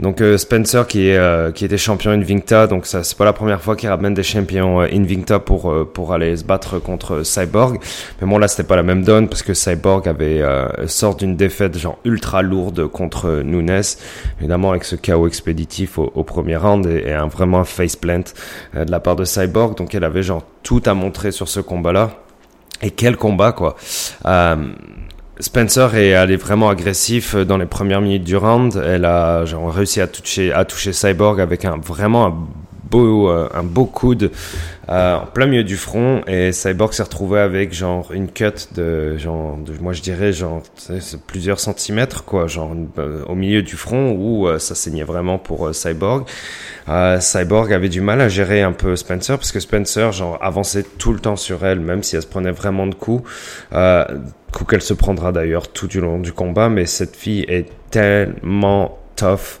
Donc 0.00 0.20
euh, 0.20 0.38
Spencer 0.38 0.86
qui 0.86 1.08
est 1.08 1.16
euh, 1.16 1.50
qui 1.50 1.64
était 1.64 1.78
champion 1.78 2.12
Invicta, 2.12 2.68
donc 2.68 2.86
ça 2.86 3.02
c'est 3.02 3.18
pas 3.18 3.24
la 3.24 3.32
première 3.32 3.60
fois 3.60 3.74
qu'il 3.74 3.88
ramène 3.88 4.14
des 4.14 4.22
champions 4.22 4.80
euh, 4.80 4.86
Invicta 4.92 5.40
pour 5.40 5.74
pour 5.92 6.12
aller 6.12 6.36
se 6.36 6.44
battre 6.44 6.78
contre 6.78 7.24
Cyborg. 7.24 7.80
Mais 8.20 8.28
bon 8.28 8.38
là 8.38 8.46
c'était 8.46 8.66
pas 8.66 8.76
la 8.76 8.84
même 8.84 9.02
donne 9.02 9.28
parce 9.28 9.42
que 9.42 9.54
Cyborg 9.54 10.06
avait 10.08 10.42
sort 10.86 11.16
d'une 11.16 11.36
défaite 11.36 11.76
genre 11.76 11.98
ultra 12.04 12.42
lourde 12.42 12.86
contre 12.86 13.42
Nunes, 13.42 13.82
évidemment 14.38 14.70
avec 14.70 14.84
ce 14.84 14.94
chaos 14.94 15.26
expéditif 15.26 15.98
au, 15.98 16.22
premier 16.22 16.56
round 16.56 16.86
et, 16.86 17.12
un 17.12 17.26
vraiment 17.26 17.64
faceplant 17.64 18.22
de 18.74 18.90
la 18.90 19.00
part 19.00 19.16
de 19.16 19.24
Cyborg. 19.24 19.76
Donc 19.76 19.94
elle 19.94 20.04
avait 20.04 20.22
genre 20.22 20.44
tout 20.62 20.82
à 20.86 20.94
montrer 20.94 21.32
sur 21.32 21.48
ce 21.48 21.60
combat 21.60 21.92
là. 21.92 22.10
Et 22.82 22.92
quel 22.92 23.16
combat 23.16 23.50
quoi. 23.50 23.76
Spencer 25.40 25.94
est 25.94 26.14
allé 26.14 26.36
vraiment 26.36 26.68
agressif 26.68 27.36
dans 27.36 27.58
les 27.58 27.66
premières 27.66 28.00
minutes 28.00 28.24
du 28.24 28.36
round. 28.36 28.82
Elle 28.84 29.04
a 29.04 29.44
réussi 29.68 30.00
à 30.00 30.08
toucher, 30.08 30.52
à 30.52 30.64
toucher 30.64 30.92
Cyborg 30.92 31.40
avec 31.40 31.64
un 31.64 31.76
vraiment 31.76 32.26
un 32.26 32.34
beau, 32.90 33.28
euh, 33.28 33.48
un 33.54 33.62
beau 33.62 33.84
coude 33.84 34.30
euh, 34.88 35.16
en 35.16 35.26
plein 35.26 35.46
milieu 35.46 35.64
du 35.64 35.76
front. 35.76 36.22
Et 36.26 36.52
Cyborg 36.52 36.92
s'est 36.92 37.02
retrouvé 37.02 37.40
avec 37.40 37.72
genre 37.72 38.12
une 38.12 38.30
cut 38.30 38.52
de 38.74 39.16
genre, 39.16 39.58
moi 39.80 39.92
je 39.92 40.02
dirais 40.02 40.32
genre 40.32 40.62
plusieurs 41.26 41.60
centimètres 41.60 42.24
quoi, 42.24 42.46
genre 42.46 42.74
euh, 42.98 43.24
au 43.26 43.34
milieu 43.34 43.62
du 43.62 43.76
front 43.76 44.12
où 44.12 44.46
ça 44.58 44.74
saignait 44.74 45.04
vraiment 45.04 45.38
pour 45.38 45.74
Cyborg. 45.74 46.24
Cyborg 47.20 47.72
avait 47.72 47.90
du 47.90 48.00
mal 48.00 48.20
à 48.20 48.28
gérer 48.28 48.62
un 48.62 48.72
peu 48.72 48.96
Spencer 48.96 49.36
parce 49.36 49.52
que 49.52 49.60
Spencer 49.60 50.12
genre 50.12 50.38
avançait 50.40 50.84
tout 50.98 51.12
le 51.12 51.18
temps 51.18 51.36
sur 51.36 51.64
elle 51.64 51.80
même 51.80 52.02
si 52.02 52.16
elle 52.16 52.22
se 52.22 52.26
prenait 52.26 52.52
vraiment 52.52 52.86
de 52.86 52.94
coups. 52.94 53.28
Coup 54.50 54.64
qu'elle 54.64 54.80
se 54.80 54.94
prendra 54.94 55.30
d'ailleurs 55.30 55.68
tout 55.68 55.88
du 55.88 56.00
long 56.00 56.18
du 56.18 56.32
combat, 56.32 56.70
mais 56.70 56.86
cette 56.86 57.16
fille 57.16 57.44
est 57.48 57.66
tellement 57.90 58.98
tough. 59.18 59.58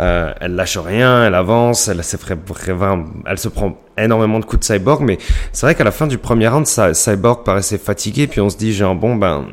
Euh, 0.00 0.32
elle 0.40 0.56
lâche 0.56 0.76
rien, 0.76 1.26
elle 1.26 1.34
avance, 1.34 1.86
elle, 1.86 2.02
se 2.02 2.16
elle 2.16 3.50
prend 3.50 3.78
énormément 3.96 4.40
de 4.40 4.44
coups 4.44 4.66
de 4.66 4.74
Cyborg, 4.74 5.02
mais 5.02 5.18
c'est 5.52 5.66
vrai 5.66 5.76
qu'à 5.76 5.84
la 5.84 5.92
fin 5.92 6.08
du 6.08 6.18
premier 6.18 6.48
round, 6.48 6.66
Cyborg 6.66 7.44
paraissait 7.44 7.78
fatigué, 7.78 8.26
puis 8.26 8.40
on 8.40 8.50
se 8.50 8.56
dit 8.56 8.72
genre 8.72 8.96
bon 8.96 9.14
ben 9.14 9.46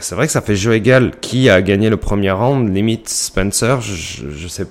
c'est 0.00 0.14
vrai 0.14 0.26
que 0.26 0.32
ça 0.32 0.40
fait 0.40 0.56
jeu 0.56 0.72
égal 0.72 1.12
qui 1.20 1.50
a 1.50 1.60
gagné 1.60 1.90
le 1.90 1.98
premier 1.98 2.30
round, 2.30 2.74
limite 2.74 3.10
Spencer, 3.10 3.82
je, 3.82 4.30
je 4.30 4.48
sais 4.48 4.66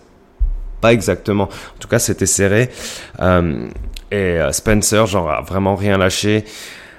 pas 0.82 0.92
exactement. 0.92 1.44
En 1.44 1.80
tout 1.80 1.88
cas, 1.88 2.00
c'était 2.00 2.26
serré. 2.26 2.70
Euh, 3.22 3.68
et 4.10 4.16
euh, 4.16 4.52
Spencer, 4.52 5.06
genre, 5.06 5.30
a 5.30 5.42
vraiment 5.42 5.76
rien 5.76 5.98
lâché. 5.98 6.44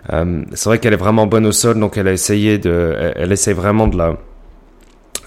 C'est 0.09 0.65
vrai 0.65 0.79
qu'elle 0.79 0.95
est 0.95 0.97
vraiment 0.97 1.27
bonne 1.27 1.47
au 1.47 1.53
sol, 1.53 1.79
donc 1.79 1.97
elle 1.97 2.09
a 2.09 2.13
essayé 2.13 2.59
de, 2.59 3.13
elle, 3.15 3.31
essaie 3.31 3.53
vraiment 3.53 3.87
de 3.87 3.97
la, 3.97 4.17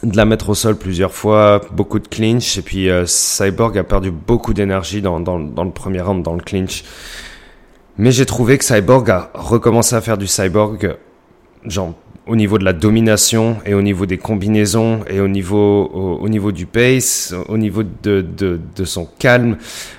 de 0.06 0.18
la 0.18 0.26
mettre 0.26 0.50
au 0.50 0.56
sol 0.56 0.76
plusieurs 0.76 1.14
fois, 1.14 1.62
beaucoup 1.72 2.00
de 2.00 2.08
clinch, 2.08 2.58
et 2.58 2.62
puis 2.62 2.90
Cyborg 3.06 3.78
a 3.78 3.84
perdu 3.84 4.12
beaucoup 4.12 4.54
d'énergie 4.54 5.02
dans, 5.02 5.20
dans, 5.20 5.38
le 5.38 5.72
premier 5.72 6.02
round, 6.02 6.24
dans 6.24 6.34
le 6.34 6.42
clinch. 6.42 6.84
Mais 7.98 8.12
j'ai 8.12 8.26
trouvé 8.26 8.58
que 8.58 8.66
Cyborg 8.66 9.10
a 9.10 9.32
recommencé 9.34 9.96
à 9.96 10.02
faire 10.02 10.18
du 10.18 10.28
Cyborg, 10.28 10.96
genre 11.66 11.94
au 12.28 12.36
niveau 12.36 12.58
de 12.58 12.66
la 12.66 12.74
domination 12.74 13.58
et 13.66 13.74
au 13.74 13.82
niveau 13.82 14.06
des 14.06 14.18
combinaisons 14.18 15.02
et 15.08 15.20
au 15.20 15.28
niveau 15.28 15.86
au, 15.86 16.28
niveau 16.28 16.52
du 16.52 16.66
pace, 16.66 17.34
au 17.48 17.58
niveau 17.58 17.84
de, 17.84 18.22
de, 18.22 18.86
son 18.86 19.08
calme, 19.20 19.58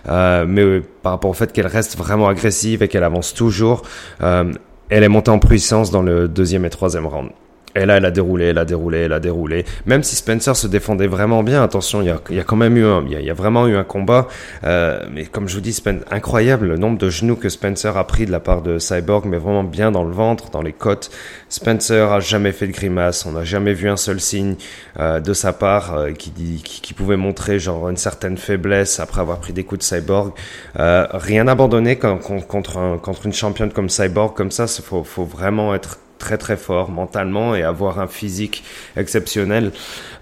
euh, 0.09 0.45
mais 0.47 0.63
euh, 0.63 0.83
par 1.03 1.13
rapport 1.13 1.31
au 1.31 1.35
fait 1.35 1.53
qu'elle 1.53 1.67
reste 1.67 1.97
vraiment 1.97 2.29
agressive 2.29 2.83
et 2.83 2.89
qu'elle 2.89 3.05
avance 3.05 3.35
toujours, 3.35 3.83
euh, 4.23 4.53
elle 4.89 5.03
est 5.05 5.09
montée 5.09 5.31
en 5.31 5.39
puissance 5.39 5.91
dans 5.91 6.03
le 6.03 6.29
deuxième 6.29 6.65
et 6.65 6.71
troisième 6.71 7.07
round. 7.07 7.31
Et 7.77 7.85
là, 7.85 7.99
elle 7.99 8.07
a 8.07 8.11
déroulé, 8.11 8.47
elle 8.47 8.59
a 8.59 8.65
déroulé, 8.65 9.01
elle 9.01 9.13
a 9.13 9.21
déroulé. 9.21 9.67
Même 9.85 10.03
si 10.03 10.17
Spencer 10.17 10.57
se 10.57 10.67
défendait 10.67 11.07
vraiment 11.07 11.43
bien, 11.43 11.63
attention, 11.63 12.01
il 12.01 12.07
y 12.07 12.41
a, 12.41 12.45
quand 12.45 12.57
même 12.57 12.77
eu 12.79 12.87
un, 12.87 13.05
il 13.07 13.21
y 13.21 13.31
vraiment 13.31 13.67
eu 13.67 13.77
un 13.77 13.85
combat. 13.85 14.29
Euh, 14.65 15.01
mais 15.13 15.27
comme 15.27 15.47
je 15.47 15.55
vous 15.55 15.61
dis, 15.61 15.77
incroyable 16.11 16.69
le 16.69 16.79
nombre 16.79 16.97
de 16.97 17.11
genoux 17.11 17.37
que 17.37 17.51
Spencer 17.51 17.95
a 17.97 18.07
pris 18.07 18.25
de 18.25 18.33
la 18.33 18.41
part 18.41 18.63
de 18.63 18.79
Cyborg, 18.79 19.27
mais 19.27 19.37
vraiment 19.37 19.63
bien 19.63 19.91
dans 19.91 20.05
le 20.05 20.13
ventre, 20.13 20.51
dans 20.51 20.63
les 20.63 20.73
côtes. 20.73 21.11
Spencer 21.51 22.11
a 22.11 22.21
jamais 22.21 22.53
fait 22.53 22.67
de 22.67 22.73
grimace, 22.73 23.27
on 23.27 23.33
n'a 23.33 23.45
jamais 23.45 23.75
vu 23.75 23.91
un 23.91 23.99
seul 23.99 24.21
signe 24.21 24.57
euh, 24.99 25.21
de 25.21 25.35
sa 25.35 25.53
part 25.53 25.95
euh, 25.95 26.13
qui, 26.13 26.95
pouvait 26.97 27.19
montrer 27.19 27.59
genre 27.59 27.91
une 27.91 27.99
certaine 27.99 28.39
faiblesse 28.39 29.01
après 29.01 29.21
avoir 29.21 29.39
pris 29.39 29.53
des 29.53 29.65
coups 29.65 29.81
de 29.81 29.85
Cyborg. 29.85 30.33
Rien 30.77 31.47
abandonné 31.47 31.97
contre, 31.97 32.79
un, 32.79 32.97
contre 32.97 33.27
une 33.27 33.35
championne 33.35 33.71
comme 33.71 33.91
Cyborg, 33.91 34.35
comme 34.35 34.51
ça, 34.51 34.65
il 34.65 34.83
faut 34.83 35.25
vraiment 35.25 35.75
être 35.75 35.99
très 36.19 36.39
très 36.39 36.57
fort 36.57 36.91
mentalement 36.91 37.55
et 37.55 37.63
avoir 37.63 38.01
un 38.01 38.07
physique 38.07 38.65
exceptionnel. 38.97 39.73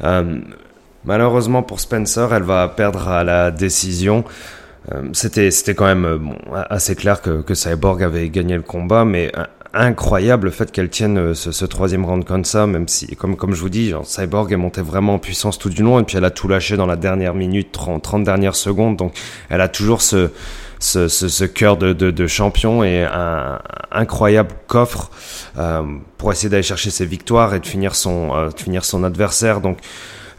Euh, 0.03 0.41
malheureusement 1.05 1.63
pour 1.63 1.81
Spencer, 1.81 2.33
elle 2.33 2.43
va 2.43 2.69
perdre 2.69 3.09
à 3.09 3.25
la 3.25 3.51
décision. 3.51 4.25
Euh, 4.93 5.03
c'était 5.13 5.51
c'était 5.51 5.75
quand 5.75 5.87
même 5.87 6.37
assez 6.71 6.95
clair 6.95 7.23
que, 7.23 7.41
que 7.43 7.55
Cyborg 7.55 8.03
avait 8.03 8.29
gagné 8.29 8.57
le 8.57 8.63
combat, 8.63 9.05
mais 9.05 9.33
incroyable 9.75 10.47
le 10.47 10.51
fait 10.53 10.71
qu'elle 10.71 10.89
tienne 10.89 11.19
euh, 11.19 11.35
ce, 11.35 11.65
troisième 11.65 12.05
round 12.05 12.25
comme 12.25 12.45
ça, 12.45 12.67
même 12.67 12.89
si, 12.89 13.15
comme, 13.17 13.37
comme 13.37 13.55
je 13.55 13.61
vous 13.61 13.69
dis, 13.69 13.93
Cyborg 14.05 14.53
est 14.53 14.57
montée 14.57 14.81
vraiment 14.81 15.15
en 15.15 15.19
puissance 15.19 15.59
tout 15.59 15.69
du 15.69 15.83
long, 15.83 15.99
et 16.01 16.05
puis 16.05 16.17
elle 16.17 16.25
a 16.25 16.31
tout 16.31 16.49
lâché 16.49 16.77
dans 16.77 16.87
la 16.87 16.97
dernière 16.97 17.35
minute, 17.35 17.73
30, 17.73 18.03
30 18.03 18.25
dernières 18.25 18.55
secondes, 18.55 18.97
donc 18.97 19.15
elle 19.51 19.61
a 19.61 19.69
toujours 19.69 20.01
ce, 20.01 20.31
ce, 20.85 21.45
cœur 21.45 21.77
de, 21.77 22.27
champion 22.27 22.85
et 22.85 23.03
un 23.03 23.59
incroyable 23.95 24.51
coffre 24.67 25.11
euh, 25.57 25.83
pour 26.19 26.33
essayer 26.33 26.49
d'aller 26.49 26.63
chercher 26.63 26.91
ses 26.91 27.07
victoires 27.07 27.55
et 27.55 27.61
de 27.61 27.67
finir 27.67 27.95
son, 27.95 28.31
euh, 28.35 29.05
adversaire. 29.05 29.61
Donc, 29.61 29.79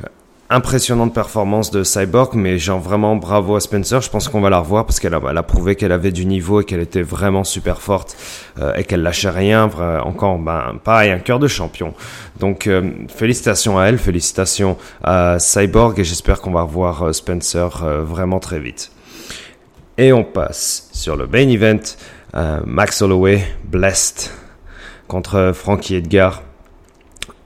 euh, 0.04 0.08
impressionnante 0.50 1.14
performance 1.14 1.72
de 1.72 1.84
Cyborg, 1.84 2.36
mais 2.36 2.60
genre 2.60 2.80
vraiment 2.80 3.16
bravo 3.16 3.56
à 3.56 3.60
Spencer. 3.60 4.02
Je 4.02 4.10
pense 4.10 4.28
qu'on 4.28 4.42
va 4.42 4.50
la 4.50 4.60
revoir 4.60 4.86
parce 4.86 5.00
qu'elle 5.00 5.14
a, 5.14 5.44
prouvé 5.44 5.76
qu'elle 5.76 5.92
avait 5.92 6.12
du 6.12 6.26
niveau 6.26 6.62
et 6.62 6.66
qu'elle 6.66 6.82
était 6.82 7.02
vraiment 7.02 7.44
super 7.44 7.82
forte 7.82 8.16
et 8.78 8.84
qu'elle 8.84 9.02
lâchait 9.02 9.32
rien. 9.32 9.70
Encore, 10.04 10.38
ben, 10.38 10.76
pareil, 10.84 11.12
un 11.12 11.20
cœur 11.20 11.40
de 11.40 11.48
champion. 11.48 11.94
Donc, 12.40 12.70
félicitations 13.08 13.80
à 13.80 13.86
elle, 13.86 13.98
félicitations 13.98 14.78
à 15.04 15.38
Cyborg 15.40 16.00
et 16.00 16.04
j'espère 16.04 16.42
qu'on 16.42 16.52
va 16.52 16.62
revoir 16.62 17.14
Spencer 17.16 17.84
vraiment 18.06 18.40
très 18.40 18.60
vite. 18.60 18.92
Et 19.98 20.12
on 20.12 20.24
passe 20.24 20.90
sur 20.92 21.16
le 21.16 21.28
main 21.28 21.48
event. 21.48 21.80
Euh, 22.36 22.60
Max 22.66 23.02
Holloway, 23.02 23.42
Blessed, 23.64 24.32
contre 25.08 25.54
Frankie 25.54 25.96
Edgar. 25.96 26.44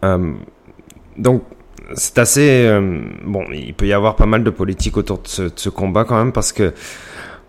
Euh, 0.03 0.33
donc, 1.17 1.43
c'est 1.93 2.17
assez... 2.17 2.65
Euh, 2.65 3.01
bon, 3.23 3.45
il 3.51 3.73
peut 3.75 3.85
y 3.85 3.93
avoir 3.93 4.15
pas 4.15 4.25
mal 4.25 4.43
de 4.43 4.49
politique 4.49 4.97
autour 4.97 5.19
de 5.19 5.51
ce, 5.55 5.69
combat 5.69 6.05
quand 6.05 6.17
même, 6.17 6.31
parce 6.31 6.51
que... 6.51 6.73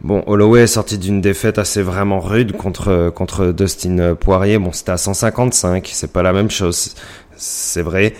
Bon, 0.02 0.22
Holloway 0.26 0.62
est 0.62 0.66
sorti 0.66 0.96
d'une 0.96 1.20
défaite 1.20 1.58
assez 1.58 1.82
vraiment 1.82 2.20
rude 2.20 2.56
contre 2.56 3.12
contre 3.14 3.52
Dustin 3.52 4.14
Poirier. 4.14 4.58
Bon, 4.58 4.72
c'était 4.72 4.92
à 4.92 4.96
155, 4.96 5.86
c'est 5.92 6.10
pas 6.10 6.22
la 6.22 6.32
même 6.32 6.50
chose, 6.50 6.94
c'est 7.36 7.82
vrai, 7.82 8.14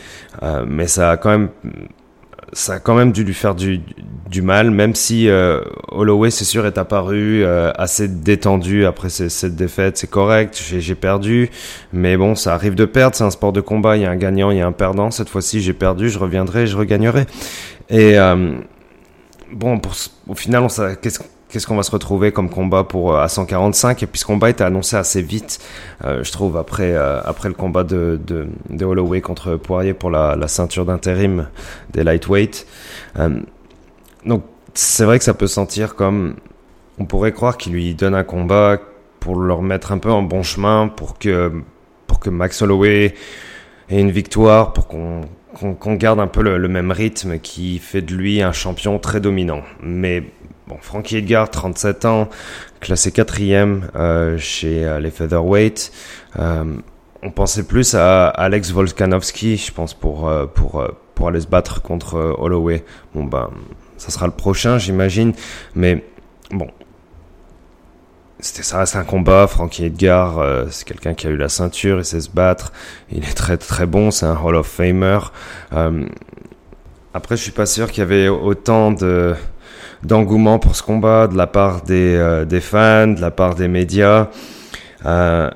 mais 0.66 0.86
ça 0.88 1.12
a 1.12 1.16
quand 1.16 1.30
même 1.30 1.48
ça 2.52 2.74
a 2.74 2.78
quand 2.78 2.94
même 2.94 3.12
dû 3.12 3.24
lui 3.24 3.34
faire 3.34 3.54
du, 3.54 3.80
du 4.28 4.42
mal, 4.42 4.70
même 4.70 4.94
si 4.94 5.28
euh, 5.28 5.60
Holloway, 5.88 6.30
c'est 6.30 6.44
sûr, 6.44 6.66
est 6.66 6.78
apparu 6.78 7.42
euh, 7.42 7.72
assez 7.76 8.08
détendu 8.08 8.86
après 8.86 9.08
cette 9.08 9.56
défaite. 9.56 9.96
C'est 9.96 10.10
correct, 10.10 10.60
j'ai 10.78 10.94
perdu, 10.94 11.50
mais 11.92 12.16
bon, 12.16 12.34
ça 12.34 12.54
arrive 12.54 12.74
de 12.74 12.84
perdre. 12.84 13.16
C'est 13.16 13.24
un 13.24 13.30
sport 13.30 13.52
de 13.52 13.60
combat. 13.60 13.96
Il 13.96 14.02
y 14.02 14.06
a 14.06 14.10
un 14.10 14.16
gagnant, 14.16 14.50
il 14.50 14.58
y 14.58 14.60
a 14.60 14.66
un 14.66 14.72
perdant. 14.72 15.10
Cette 15.10 15.28
fois-ci, 15.28 15.60
j'ai 15.60 15.72
perdu, 15.72 16.10
je 16.10 16.18
reviendrai, 16.18 16.66
je 16.66 16.76
regagnerai. 16.76 17.26
Et 17.88 18.18
euh, 18.18 18.52
bon, 19.52 19.78
pour, 19.78 19.94
au 20.28 20.34
final, 20.34 20.62
on 20.62 20.68
qu'est-ce 20.68 21.20
qu'est-ce 21.50 21.66
qu'on 21.66 21.76
va 21.76 21.82
se 21.82 21.90
retrouver 21.90 22.32
comme 22.32 22.48
combat 22.48 22.84
pour 22.84 23.14
euh, 23.14 23.22
à 23.22 23.28
145 23.28 24.02
et 24.02 24.06
puis 24.06 24.20
ce 24.20 24.24
combat 24.24 24.50
était 24.50 24.64
annoncé 24.64 24.96
assez 24.96 25.22
vite 25.22 25.58
euh, 26.04 26.22
je 26.24 26.32
trouve 26.32 26.56
après 26.56 26.92
euh, 26.94 27.20
après 27.22 27.48
le 27.48 27.54
combat 27.54 27.84
de, 27.84 28.20
de, 28.24 28.84
Holloway 28.84 29.20
contre 29.20 29.56
Poirier 29.56 29.94
pour 29.94 30.10
la, 30.10 30.36
la 30.36 30.48
ceinture 30.48 30.84
d'intérim 30.84 31.48
des 31.92 32.04
lightweight 32.04 32.66
donc 34.24 34.44
c'est 34.74 35.04
vrai 35.04 35.18
que 35.18 35.24
ça 35.24 35.34
peut 35.34 35.46
sentir 35.46 35.94
comme 35.94 36.36
on 36.98 37.04
pourrait 37.04 37.32
croire 37.32 37.56
qu'il 37.56 37.72
lui 37.72 37.94
donne 37.94 38.14
un 38.14 38.24
combat 38.24 38.78
pour 39.18 39.36
le 39.36 39.52
remettre 39.52 39.92
un 39.92 39.98
peu 39.98 40.10
en 40.10 40.22
bon 40.22 40.42
chemin 40.42 40.88
pour 40.88 41.18
que 41.18 41.52
pour 42.06 42.20
que 42.20 42.30
Max 42.30 42.62
Holloway 42.62 43.14
ait 43.88 44.00
une 44.00 44.10
victoire 44.10 44.72
pour 44.72 44.86
qu'on 44.86 45.22
qu'on 45.78 45.94
garde 45.94 46.20
un 46.20 46.26
peu 46.26 46.42
le, 46.42 46.58
le 46.58 46.68
même 46.68 46.92
rythme 46.92 47.38
qui 47.38 47.78
fait 47.78 48.02
de 48.02 48.14
lui 48.14 48.40
un 48.40 48.52
champion 48.52 48.98
très 48.98 49.20
dominant. 49.20 49.62
Mais 49.82 50.24
Bon, 50.70 50.76
Frankie 50.80 51.16
Edgar, 51.16 51.50
37 51.50 52.04
ans, 52.04 52.28
classé 52.78 53.10
quatrième 53.10 53.90
euh, 53.96 54.38
chez 54.38 54.84
euh, 54.84 55.00
les 55.00 55.10
featherweight. 55.10 55.90
Euh, 56.38 56.76
on 57.24 57.32
pensait 57.32 57.64
plus 57.64 57.96
à 57.96 58.28
Alex 58.28 58.70
Volkanovski, 58.70 59.56
je 59.56 59.72
pense, 59.72 59.94
pour, 59.94 60.30
aller 60.30 61.40
se 61.40 61.48
battre 61.48 61.82
contre 61.82 62.36
Holloway. 62.38 62.84
Bon, 63.16 63.24
ben, 63.24 63.50
ça 63.96 64.10
sera 64.10 64.26
le 64.26 64.32
prochain, 64.32 64.78
j'imagine. 64.78 65.32
Mais 65.74 66.04
bon, 66.52 66.68
c'était 68.38 68.62
ça 68.62 68.78
reste 68.78 68.94
un 68.94 69.02
combat. 69.02 69.48
Frankie 69.48 69.86
Edgar, 69.86 70.38
c'est 70.70 70.86
quelqu'un 70.86 71.14
qui 71.14 71.26
a 71.26 71.30
eu 71.30 71.36
la 71.36 71.48
ceinture, 71.48 71.98
il 71.98 72.04
sait 72.04 72.20
se 72.20 72.30
battre. 72.30 72.72
Il 73.10 73.24
est 73.24 73.34
très 73.34 73.56
très 73.56 73.86
bon, 73.86 74.12
c'est 74.12 74.26
un 74.26 74.36
Hall 74.36 74.54
of 74.54 74.68
Famer. 74.68 75.18
Après, 77.12 77.36
je 77.36 77.42
suis 77.42 77.50
pas 77.50 77.66
sûr 77.66 77.90
qu'il 77.90 77.98
y 77.98 78.02
avait 78.02 78.28
autant 78.28 78.92
de 78.92 79.34
d'engouement 80.02 80.58
pour 80.58 80.76
ce 80.76 80.82
combat 80.82 81.26
de 81.26 81.36
la 81.36 81.46
part 81.46 81.82
des, 81.82 82.16
euh, 82.16 82.60
fans, 82.60 83.08
de 83.08 83.20
la 83.20 83.30
part 83.30 83.54
des 83.54 83.68
médias. 83.68 84.28
Euh, 85.06 85.50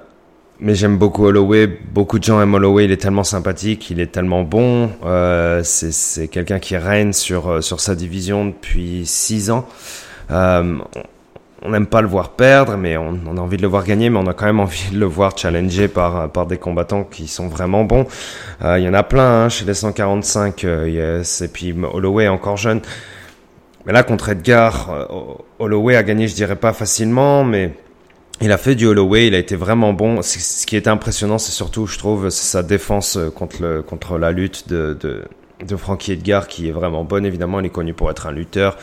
mais 0.61 0.75
j'aime 0.75 0.99
beaucoup 0.99 1.27
Holloway. 1.27 1.67
Beaucoup 1.67 2.19
de 2.19 2.25
gens 2.25 2.41
aiment 2.41 2.55
Holloway. 2.55 2.85
Il 2.85 2.93
est 2.93 2.99
tellement 3.01 3.25
sympathique, 3.25 3.91
il 3.91 4.01
est 4.01 4.13
tellement 4.13 4.43
bon. 4.43 4.91
Euh, 5.05 5.61
c'est 5.65 6.29
quelqu'un 6.29 6.59
qui 6.59 6.77
règne 6.77 7.13
sur 7.13 7.49
euh, 7.49 7.61
sur 7.61 7.81
sa 7.81 7.95
division 7.95 8.47
depuis 8.47 9.03
six 9.05 9.51
ans. 9.51 9.67
On 11.67 11.71
n'aime 11.71 11.87
pas 11.87 12.03
le 12.03 12.09
voir 12.09 12.33
perdre, 12.33 12.77
mais 12.77 12.99
on, 12.99 13.19
on, 13.27 13.39
a 13.39 13.41
envie 13.41 13.57
de 13.57 13.63
le 13.63 13.69
voir 13.69 13.85
gagner, 13.85 14.11
mais 14.11 14.19
on 14.19 14.27
a 14.27 14.35
quand 14.35 14.45
même 14.45 14.61
envie 14.61 14.91
de 14.93 14.99
le 14.99 15.07
voir 15.07 15.37
challenger 15.37 15.89
par 15.89 16.31
par 16.31 16.45
des 16.45 16.59
combattants 16.59 17.05
qui 17.05 17.27
sont 17.27 17.49
vraiment 17.49 17.85
bons. 17.85 18.07
Il 18.63 18.83
y 18.83 18.89
en 18.89 18.93
a 18.93 19.03
plein 19.03 19.45
hein, 19.45 19.49
chez 19.49 19.65
les 19.65 19.73
145, 19.73 20.63
yes, 20.63 21.41
et 21.41 21.49
puis 21.49 21.75
Holloway 21.75 22.25
est 22.25 22.29
encore 22.29 22.59
jeune. 22.59 22.83
Mais 23.87 23.93
là, 23.93 24.03
contre 24.03 24.31
Edgar, 24.31 24.91
euh, 24.91 25.35
Holloway 25.59 25.97
a 25.97 26.03
gagné, 26.03 26.27
je 26.27 26.35
dirais 26.35 26.57
pas 26.57 26.73
facilement, 26.73 27.45
mais 27.45 27.73
il 28.41 28.51
a 28.51 28.59
fait 28.59 28.75
du 28.75 28.87
Holloway, 28.87 29.27
il 29.27 29.35
a 29.35 29.39
été 29.39 29.57
vraiment 29.57 29.93
bon. 29.93 30.23
Ce 30.23 30.67
qui 30.67 30.77
était 30.77 30.89
impressionnant, 30.91 31.39
c'est 31.39 31.53
surtout, 31.53 31.87
je 31.87 31.99
trouve, 31.99 32.31
sa 32.31 32.63
défense 32.63 33.17
euh, 33.17 33.31
contre, 33.31 33.83
contre 33.83 34.19
la 34.19 34.33
lutte 34.33 34.69
de, 34.69 34.97
de, 34.99 35.25
de 35.67 35.77
Frankie 35.77 36.13
Edgar, 36.13 36.49
qui 36.49 36.69
est 36.69 36.73
vraiment 36.73 37.05
bonne. 37.05 37.27
Évidemment, 37.27 37.61
il 37.61 37.67
est 37.67 37.71
connu 37.71 37.93
pour 37.93 38.11
être 38.11 38.27
un 38.27 38.33
lutteur. 38.33 38.77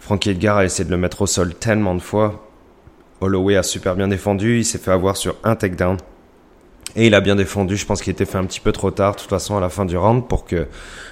Frankie 0.00 0.30
Edgar 0.30 0.58
a 0.58 0.64
essayé 0.64 0.84
de 0.84 0.90
le 0.90 0.96
mettre 0.96 1.22
au 1.22 1.26
sol 1.26 1.54
tellement 1.54 1.94
de 1.94 2.00
fois. 2.00 2.44
Holloway 3.20 3.56
a 3.56 3.62
super 3.62 3.96
bien 3.96 4.08
défendu, 4.08 4.58
il 4.58 4.64
s'est 4.64 4.78
fait 4.78 4.92
avoir 4.92 5.16
sur 5.16 5.36
un 5.44 5.56
takedown. 5.56 5.96
Et 6.96 7.06
il 7.06 7.14
a 7.14 7.20
bien 7.20 7.36
défendu, 7.36 7.76
je 7.76 7.86
pense 7.86 8.00
qu'il 8.02 8.12
était 8.12 8.24
fait 8.24 8.38
un 8.38 8.44
petit 8.44 8.60
peu 8.60 8.72
trop 8.72 8.90
tard, 8.90 9.14
de 9.14 9.20
toute 9.20 9.30
façon, 9.30 9.56
à 9.56 9.60
la 9.60 9.68
fin 9.68 9.84
du 9.84 9.96
round, 9.96 10.26
pour 10.26 10.46
que 10.46 10.66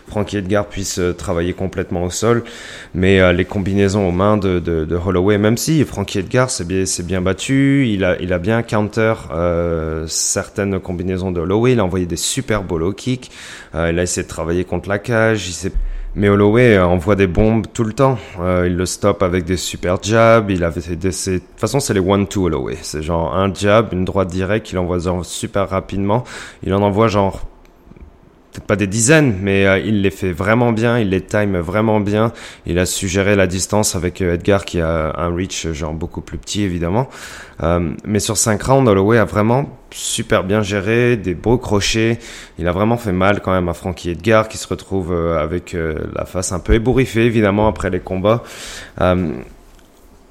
Frankie 0.09 0.39
Edgar 0.39 0.67
puisse 0.67 0.99
euh, 0.99 1.13
travailler 1.13 1.53
complètement 1.53 2.05
au 2.05 2.11
sol. 2.11 2.45
Mais 2.95 3.21
euh, 3.21 3.33
les 3.33 3.45
combinaisons 3.45 4.09
aux 4.09 4.13
mains 4.13 4.37
de, 4.37 4.59
de, 4.59 4.85
de, 4.85 4.97
Holloway, 4.97 5.39
même 5.39 5.57
si 5.57 5.85
Frankie 5.85 6.19
Edgar 6.19 6.51
s'est 6.51 6.65
bien, 6.65 6.85
bien 7.05 7.21
battu, 7.21 7.89
il 7.89 8.05
a, 8.05 8.21
il 8.21 8.33
a 8.33 8.39
bien 8.39 8.63
counter 8.63 9.15
euh, 9.33 10.07
certaines 10.07 10.81
combinaisons 10.81 11.31
de 11.31 11.41
Holloway, 11.41 11.73
il 11.73 11.81
a 11.81 11.85
envoyé 11.85 12.07
des 12.07 12.17
super 12.17 12.63
low 12.63 12.93
kicks, 12.93 13.31
euh, 13.75 13.91
il 13.93 13.99
a 13.99 14.03
essayé 14.03 14.23
de 14.23 14.29
travailler 14.29 14.65
contre 14.65 14.89
la 14.89 14.99
cage, 14.99 15.49
il 15.49 15.53
s'est 15.53 15.73
mais 16.17 16.31
Holloway 16.31 16.79
envoie 16.79 17.15
des 17.15 17.27
bombes 17.27 17.67
tout 17.73 17.85
le 17.85 17.93
temps. 17.93 18.19
Euh, 18.41 18.65
il 18.67 18.75
le 18.75 18.87
stoppe 18.87 19.23
avec 19.23 19.45
des 19.45 19.59
super 19.59 20.03
jabs. 20.03 20.51
Il 20.51 20.65
avait 20.65 20.81
des, 20.81 21.11
de 21.11 21.39
toute 21.39 21.43
façon, 21.59 21.79
c'est 21.79 21.93
les 21.93 22.01
one-two 22.01 22.47
Holloway. 22.47 22.79
C'est 22.81 23.03
genre 23.03 23.37
un 23.37 23.53
jab, 23.53 23.93
une 23.93 24.07
droite 24.07 24.29
directe 24.29 24.67
qu'il 24.67 24.79
envoie 24.79 24.99
super 25.23 25.69
rapidement. 25.69 26.25
Il 26.63 26.73
en 26.73 26.81
envoie 26.81 27.09
genre 27.09 27.43
pas 28.61 28.77
des 28.77 28.87
dizaines, 28.87 29.37
mais 29.41 29.67
euh, 29.67 29.79
il 29.79 30.03
les 30.03 30.11
fait 30.11 30.33
vraiment 30.33 30.73
bien, 30.73 30.99
il 30.99 31.11
les 31.11 31.21
time 31.21 31.59
vraiment 31.59 32.01
bien. 32.01 32.33
Il 32.67 32.79
a 32.79 32.87
su 32.87 33.09
gérer 33.09 33.37
la 33.37 33.47
distance 33.47 33.97
avec 33.97 34.21
euh, 34.21 34.35
Edgar 34.35 34.65
qui 34.65 34.81
a 34.81 35.13
un 35.17 35.35
reach 35.35 35.69
genre 35.73 35.95
beaucoup 35.95 36.21
plus 36.21 36.39
petit 36.39 36.63
évidemment. 36.63 37.09
Euh, 37.63 37.91
mais 38.05 38.21
sur 38.21 38.37
5 38.37 38.63
rounds, 38.63 38.91
Holloway 38.91 39.19
a 39.19 39.25
vraiment 39.25 39.69
super 39.91 40.45
bien 40.45 40.63
géré, 40.63 41.17
des 41.17 41.35
beaux 41.35 41.59
crochets. 41.59 42.19
Il 42.59 42.69
a 42.69 42.73
vraiment 42.73 42.97
fait 42.97 43.13
mal 43.13 43.41
quand 43.41 43.53
même 43.53 43.69
à 43.69 43.75
Frankie 43.75 44.11
Edgar 44.11 44.49
qui 44.49 44.59
se 44.59 44.69
retrouve 44.69 45.13
avec 45.13 45.75
la 46.15 46.27
face 46.27 46.53
un 46.53 46.59
peu 46.59 46.75
ébouriffée 46.75 47.25
évidemment 47.25 47.67
après 47.69 47.89
les 47.89 48.01
combats. 48.01 48.43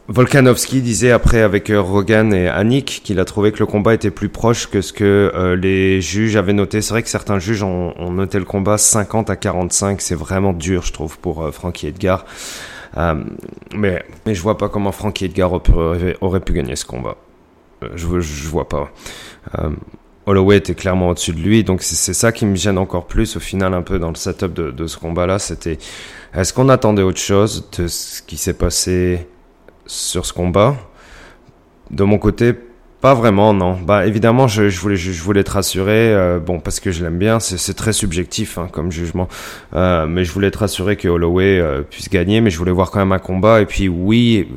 Volkanovski 0.07 0.81
disait 0.81 1.11
après 1.11 1.41
avec 1.41 1.71
euh, 1.71 1.81
Rogan 1.81 2.31
et 2.31 2.47
Annick 2.47 3.01
qu'il 3.03 3.19
a 3.19 3.25
trouvé 3.25 3.51
que 3.51 3.57
le 3.59 3.65
combat 3.65 3.95
était 3.95 4.11
plus 4.11 4.29
proche 4.29 4.67
que 4.67 4.81
ce 4.81 4.93
que 4.93 5.31
euh, 5.33 5.55
les 5.55 5.99
juges 5.99 6.35
avaient 6.35 6.53
noté. 6.53 6.81
C'est 6.81 6.91
vrai 6.91 7.01
que 7.01 7.09
certains 7.09 7.39
juges 7.39 7.63
ont, 7.63 8.11
noté 8.11 8.37
le 8.37 8.45
combat 8.45 8.77
50 8.77 9.31
à 9.31 9.35
45. 9.35 10.01
C'est 10.01 10.15
vraiment 10.15 10.53
dur, 10.53 10.83
je 10.83 10.93
trouve, 10.93 11.17
pour 11.17 11.43
euh, 11.43 11.51
Frankie 11.51 11.87
Edgar. 11.87 12.25
mais, 12.95 14.05
mais 14.25 14.35
je 14.35 14.41
vois 14.41 14.57
pas 14.57 14.69
comment 14.69 14.91
Frankie 14.91 15.25
Edgar 15.25 15.51
aurait, 15.51 16.39
pu 16.39 16.53
gagner 16.53 16.75
ce 16.75 16.85
combat. 16.85 17.17
je, 17.95 18.19
je 18.19 18.47
vois 18.47 18.69
pas. 18.69 18.91
Holloway 20.27 20.57
était 20.57 20.75
clairement 20.75 21.09
au-dessus 21.09 21.33
de 21.33 21.39
lui, 21.39 21.63
donc 21.63 21.81
c'est 21.81 22.13
ça 22.13 22.31
qui 22.31 22.45
me 22.45 22.55
gêne 22.55 22.77
encore 22.77 23.05
plus 23.05 23.35
au 23.35 23.39
final 23.39 23.73
un 23.73 23.81
peu 23.81 23.99
dans 23.99 24.09
le 24.09 24.15
setup 24.15 24.53
de 24.53 24.87
ce 24.87 24.97
combat-là. 24.97 25.39
C'était 25.39 25.77
est-ce 26.33 26.53
qu'on 26.53 26.69
attendait 26.69 27.01
autre 27.01 27.19
chose 27.19 27.69
de 27.77 27.87
ce 27.87 28.21
qui 28.21 28.37
s'est 28.37 28.53
passé 28.53 29.27
sur 29.85 30.25
ce 30.25 30.33
combat. 30.33 30.75
De 31.91 32.03
mon 32.03 32.17
côté, 32.17 32.53
pas 33.05 33.13
vraiment, 33.13 33.53
non. 33.53 33.77
Bah 33.85 34.07
évidemment, 34.07 34.47
je, 34.47 34.67
je 34.69 34.79
voulais, 34.79 34.95
je, 34.95 35.21
voulais 35.21 35.43
te 35.43 35.51
rassurer, 35.51 36.11
euh, 36.11 36.39
bon 36.39 36.59
parce 36.59 36.79
que 36.79 36.91
je 36.91 37.03
l'aime 37.03 37.19
bien, 37.19 37.39
c'est 37.39 37.75
très 37.75 37.93
subjectif 37.93 38.57
hein, 38.57 38.67
comme 38.71 38.91
jugement, 38.91 39.27
euh, 39.75 40.07
mais 40.07 40.25
je 40.25 40.31
voulais 40.31 40.49
te 40.49 40.57
rassurer 40.57 40.95
que 40.95 41.07
Holloway 41.07 41.59
euh, 41.59 41.83
puisse 41.83 42.09
gagner, 42.09 42.41
mais 42.41 42.49
je 42.49 42.57
voulais 42.57 42.71
voir 42.71 42.89
quand 42.89 42.97
même 42.97 43.11
un 43.11 43.19
combat. 43.19 43.61
Et 43.61 43.67
puis 43.67 43.87
oui, 43.89 44.47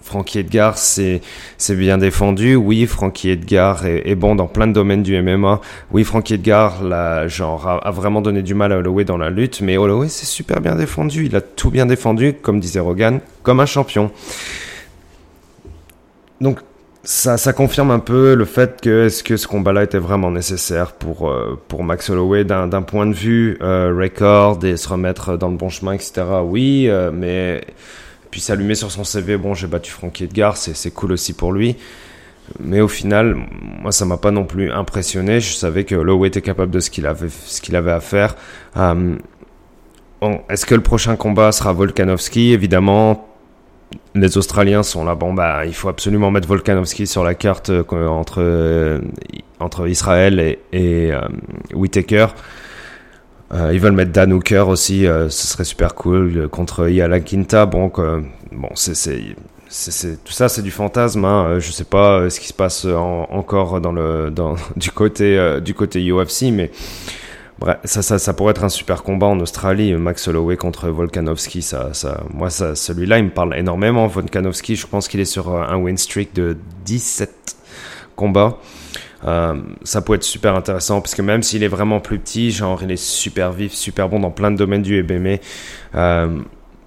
Frankie 0.00 0.38
Edgar, 0.38 0.78
c'est 0.78 1.20
bien 1.68 1.98
défendu. 1.98 2.54
Oui, 2.54 2.86
Frankie 2.86 3.28
Edgar 3.28 3.84
est, 3.84 4.14
bon 4.14 4.34
dans 4.34 4.46
plein 4.46 4.66
de 4.66 4.72
domaines 4.72 5.02
du 5.02 5.20
MMA. 5.20 5.60
Oui, 5.92 6.04
Frankie 6.04 6.34
Edgar, 6.34 6.82
la, 6.82 7.28
genre, 7.28 7.68
a, 7.68 7.86
a, 7.86 7.90
vraiment 7.90 8.22
donné 8.22 8.40
du 8.40 8.54
mal 8.54 8.72
à 8.72 8.78
Holloway 8.78 9.04
dans 9.04 9.18
la 9.18 9.28
lutte, 9.28 9.60
mais 9.60 9.76
Holloway 9.76 10.08
c'est 10.08 10.24
super 10.24 10.62
bien 10.62 10.74
défendu. 10.74 11.26
Il 11.26 11.36
a 11.36 11.42
tout 11.42 11.70
bien 11.70 11.84
défendu, 11.84 12.32
comme 12.32 12.60
disait 12.60 12.80
Rogan, 12.80 13.20
comme 13.42 13.60
un 13.60 13.66
champion. 13.66 14.10
Donc 16.40 16.60
ça, 17.02 17.52
confirme 17.54 17.90
un 17.90 17.98
peu 17.98 18.34
le 18.34 18.44
fait 18.44 18.80
que 18.80 19.06
est-ce 19.06 19.24
que 19.24 19.36
ce 19.36 19.48
combat-là 19.48 19.84
était 19.84 19.98
vraiment 19.98 20.30
nécessaire 20.30 20.92
pour 20.92 21.30
euh, 21.30 21.58
pour 21.68 21.82
Max 21.82 22.10
Holloway? 22.10 22.44
D'un 22.44 22.82
point 22.82 23.06
de 23.06 23.14
vue 23.14 23.56
euh, 23.62 23.94
record 23.96 24.62
et 24.64 24.76
se 24.76 24.88
remettre 24.88 25.38
dans 25.38 25.48
le 25.48 25.56
bon 25.56 25.70
chemin, 25.70 25.92
etc. 25.92 26.24
Oui, 26.44 26.88
euh, 26.88 27.10
mais 27.12 27.62
puis 28.30 28.40
s'allumer 28.40 28.74
sur 28.74 28.90
son 28.90 29.04
CV, 29.04 29.38
bon, 29.38 29.54
j'ai 29.54 29.66
battu 29.66 29.90
Frankie 29.90 30.24
Edgar, 30.24 30.56
c'est 30.56 30.90
cool 30.92 31.12
aussi 31.12 31.32
pour 31.32 31.52
lui. 31.52 31.76
Mais 32.58 32.80
au 32.80 32.88
final, 32.88 33.36
moi, 33.80 33.92
ça 33.92 34.04
m'a 34.04 34.16
pas 34.16 34.30
non 34.30 34.44
plus 34.44 34.70
impressionné. 34.70 35.40
Je 35.40 35.54
savais 35.54 35.84
que 35.84 35.94
Holloway 35.94 36.28
était 36.28 36.42
capable 36.42 36.70
de 36.70 36.80
ce 36.80 36.90
qu'il 36.90 37.06
avait, 37.06 37.28
avait 37.72 37.92
à 37.92 38.00
faire. 38.00 38.36
est-ce 40.48 40.66
que 40.66 40.74
le 40.74 40.82
prochain 40.82 41.16
combat 41.16 41.50
sera 41.52 41.72
Volkanovski? 41.72 42.52
Évidemment, 42.52 43.29
les 44.14 44.38
Australiens 44.38 44.82
sont 44.82 45.04
là. 45.04 45.14
Bon, 45.14 45.32
bah, 45.32 45.64
il 45.66 45.74
faut 45.74 45.88
absolument 45.88 46.30
mettre 46.30 46.48
Volkanovski 46.48 47.06
sur 47.06 47.24
la 47.24 47.34
carte 47.34 47.70
euh, 47.70 48.06
entre, 48.06 48.40
euh, 48.40 49.00
entre 49.58 49.88
Israël 49.88 50.40
et, 50.40 50.58
et 50.72 51.12
euh, 51.12 51.20
Whitaker. 51.74 52.28
ils 53.52 53.80
veulent 53.80 53.92
mettre 53.92 54.12
Dan 54.12 54.32
Hooker 54.32 54.64
aussi, 54.68 55.04
ce 55.04 55.28
serait 55.28 55.64
super 55.64 55.94
cool 55.94 56.48
contre 56.48 56.88
Yala 56.88 57.20
Quinta. 57.20 57.66
Bon, 57.66 57.90
bon, 58.52 58.68
c'est, 58.74 59.34
tout 60.24 60.32
ça, 60.32 60.48
c'est 60.48 60.62
du 60.62 60.70
fantasme. 60.70 61.24
Hein. 61.24 61.58
Je 61.58 61.72
sais 61.72 61.84
pas 61.84 62.30
ce 62.30 62.38
qui 62.38 62.46
se 62.48 62.54
passe 62.54 62.84
encore 62.84 63.80
dans 63.80 63.92
le, 63.92 64.30
dans, 64.30 64.54
du 64.76 64.92
côté, 64.92 65.58
du 65.62 65.74
côté 65.74 66.00
UFC, 66.00 66.52
mais 66.52 66.70
Bref, 67.60 67.76
ça, 67.84 68.18
ça, 68.18 68.32
pourrait 68.32 68.52
être 68.52 68.64
un 68.64 68.70
super 68.70 69.02
combat 69.02 69.26
en 69.26 69.38
Australie. 69.40 69.92
Max 69.94 70.26
Holloway 70.26 70.56
contre 70.56 70.88
Volkanovski, 70.88 71.60
ça, 71.60 71.92
ça, 71.92 72.22
moi, 72.32 72.48
celui-là, 72.48 73.18
il 73.18 73.26
me 73.26 73.30
parle 73.30 73.54
énormément. 73.54 74.06
Volkanovski, 74.06 74.76
je 74.76 74.86
pense 74.86 75.08
qu'il 75.08 75.20
est 75.20 75.26
sur 75.26 75.54
euh, 75.54 75.62
un 75.62 75.76
win 75.76 75.98
streak 75.98 76.34
de 76.34 76.56
17 76.86 77.56
combats. 78.16 78.58
Euh, 79.26 79.60
ça 79.82 80.00
pourrait 80.00 80.16
être 80.16 80.24
super 80.24 80.54
intéressant 80.54 81.02
parce 81.02 81.14
que 81.14 81.20
même 81.20 81.42
s'il 81.42 81.62
est 81.62 81.68
vraiment 81.68 82.00
plus 82.00 82.18
petit, 82.18 82.50
genre 82.50 82.82
il 82.82 82.90
est 82.90 82.96
super 82.96 83.52
vif, 83.52 83.72
super 83.72 84.08
bon 84.08 84.20
dans 84.20 84.30
plein 84.30 84.50
de 84.50 84.56
domaines 84.56 84.82
du 84.82 85.02
MMA. 85.02 85.36
Euh, 85.94 86.40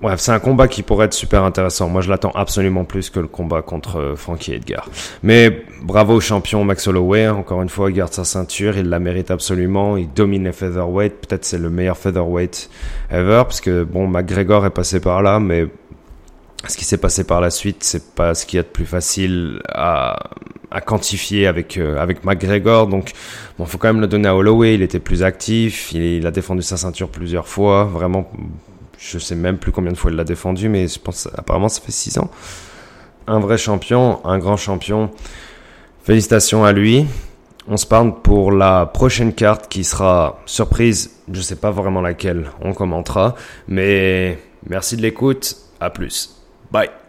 Bref, 0.04 0.20
c'est 0.20 0.34
un 0.34 0.40
combat 0.40 0.68
qui 0.68 0.84
pourrait 0.84 1.06
être 1.06 1.14
super 1.14 1.46
intéressant. 1.46 1.88
Moi, 1.88 2.02
je 2.02 2.10
l'attends 2.10 2.32
absolument 2.32 2.84
plus 2.84 3.10
que 3.10 3.22
le 3.22 3.28
combat 3.28 3.62
contre 3.62 4.00
euh, 4.02 4.16
Frankie 4.18 4.52
Edgar. 4.52 4.90
Mais 5.24 5.64
bravo 5.82 6.16
au 6.16 6.20
champion 6.20 6.66
Max 6.66 6.86
Holloway. 6.88 7.30
Encore 7.30 7.62
une 7.62 7.70
fois, 7.70 7.90
il 7.90 7.94
garde 7.94 8.12
sa 8.12 8.26
ceinture. 8.26 8.78
Il 8.78 8.90
la 8.90 9.00
mérite 9.00 9.32
absolument. 9.32 9.96
Il 9.96 10.12
domine 10.12 10.44
les 10.44 10.52
featherweight. 10.52 11.26
Peut-être 11.26 11.46
c'est 11.46 11.58
le 11.58 11.70
meilleur 11.70 11.98
featherweight 11.98 12.70
ever. 13.12 13.44
Parce 13.46 13.62
que, 13.62 13.86
bon, 13.86 14.10
McGregor 14.10 14.66
est 14.66 14.72
passé 14.72 15.00
par 15.00 15.22
là, 15.22 15.40
mais 15.40 15.68
ce 16.68 16.76
qui 16.76 16.84
s'est 16.84 16.98
passé 16.98 17.24
par 17.24 17.40
la 17.40 17.50
suite, 17.50 17.86
c'est 17.86 18.14
pas 18.14 18.36
ce 18.36 18.46
qu'il 18.46 18.58
y 18.58 18.60
a 18.60 18.64
de 18.64 18.68
plus 18.68 18.86
facile 18.86 19.62
à, 19.70 20.20
quantifier 20.86 21.48
avec 21.48 21.78
euh, 21.78 21.98
avec 21.98 22.26
McGregor. 22.26 22.88
Donc, 22.88 23.14
bon, 23.58 23.64
faut 23.64 23.78
quand 23.78 23.88
même 23.88 24.02
le 24.02 24.08
donner 24.08 24.28
à 24.28 24.36
Holloway. 24.36 24.76
Il 24.76 24.82
était 24.82 25.00
plus 25.00 25.24
actif. 25.24 25.94
Il 25.94 26.28
a 26.28 26.32
défendu 26.32 26.62
sa 26.62 26.76
ceinture 26.76 27.08
plusieurs 27.08 27.48
fois. 27.48 27.86
Vraiment 27.86 28.30
je 29.10 29.20
sais 29.20 29.36
même 29.36 29.58
plus 29.58 29.72
combien 29.72 29.92
de 29.92 29.98
fois 29.98 30.12
il 30.12 30.18
l'a 30.18 30.24
défendu, 30.24 30.70
mais 30.70 30.88
je 30.88 31.00
pense 31.00 31.28
apparemment 31.36 31.70
ça 31.70 31.82
fait 31.82 31.92
6 31.92 32.18
ans. 32.20 32.30
Un 33.28 33.40
vrai 33.40 33.58
champion, 33.58 34.26
un 34.26 34.38
grand 34.38 34.58
champion. 34.58 35.12
Félicitations 36.04 36.66
à 36.66 36.74
lui. 36.74 37.06
On 37.68 37.78
se 37.78 37.86
parle 37.86 38.22
pour 38.22 38.52
la 38.52 38.86
prochaine 38.86 39.34
carte 39.34 39.70
qui 39.70 39.86
sera 39.86 40.42
surprise. 40.46 41.12
Je 41.32 41.40
sais 41.40 41.56
pas 41.56 41.72
vraiment 41.72 42.02
laquelle. 42.02 42.52
On 42.62 42.74
commentera. 42.74 43.36
Mais 43.70 44.38
merci 44.68 44.98
de 44.98 45.02
l'écoute. 45.02 45.56
À 45.80 45.90
plus. 45.90 46.36
Bye. 46.72 47.03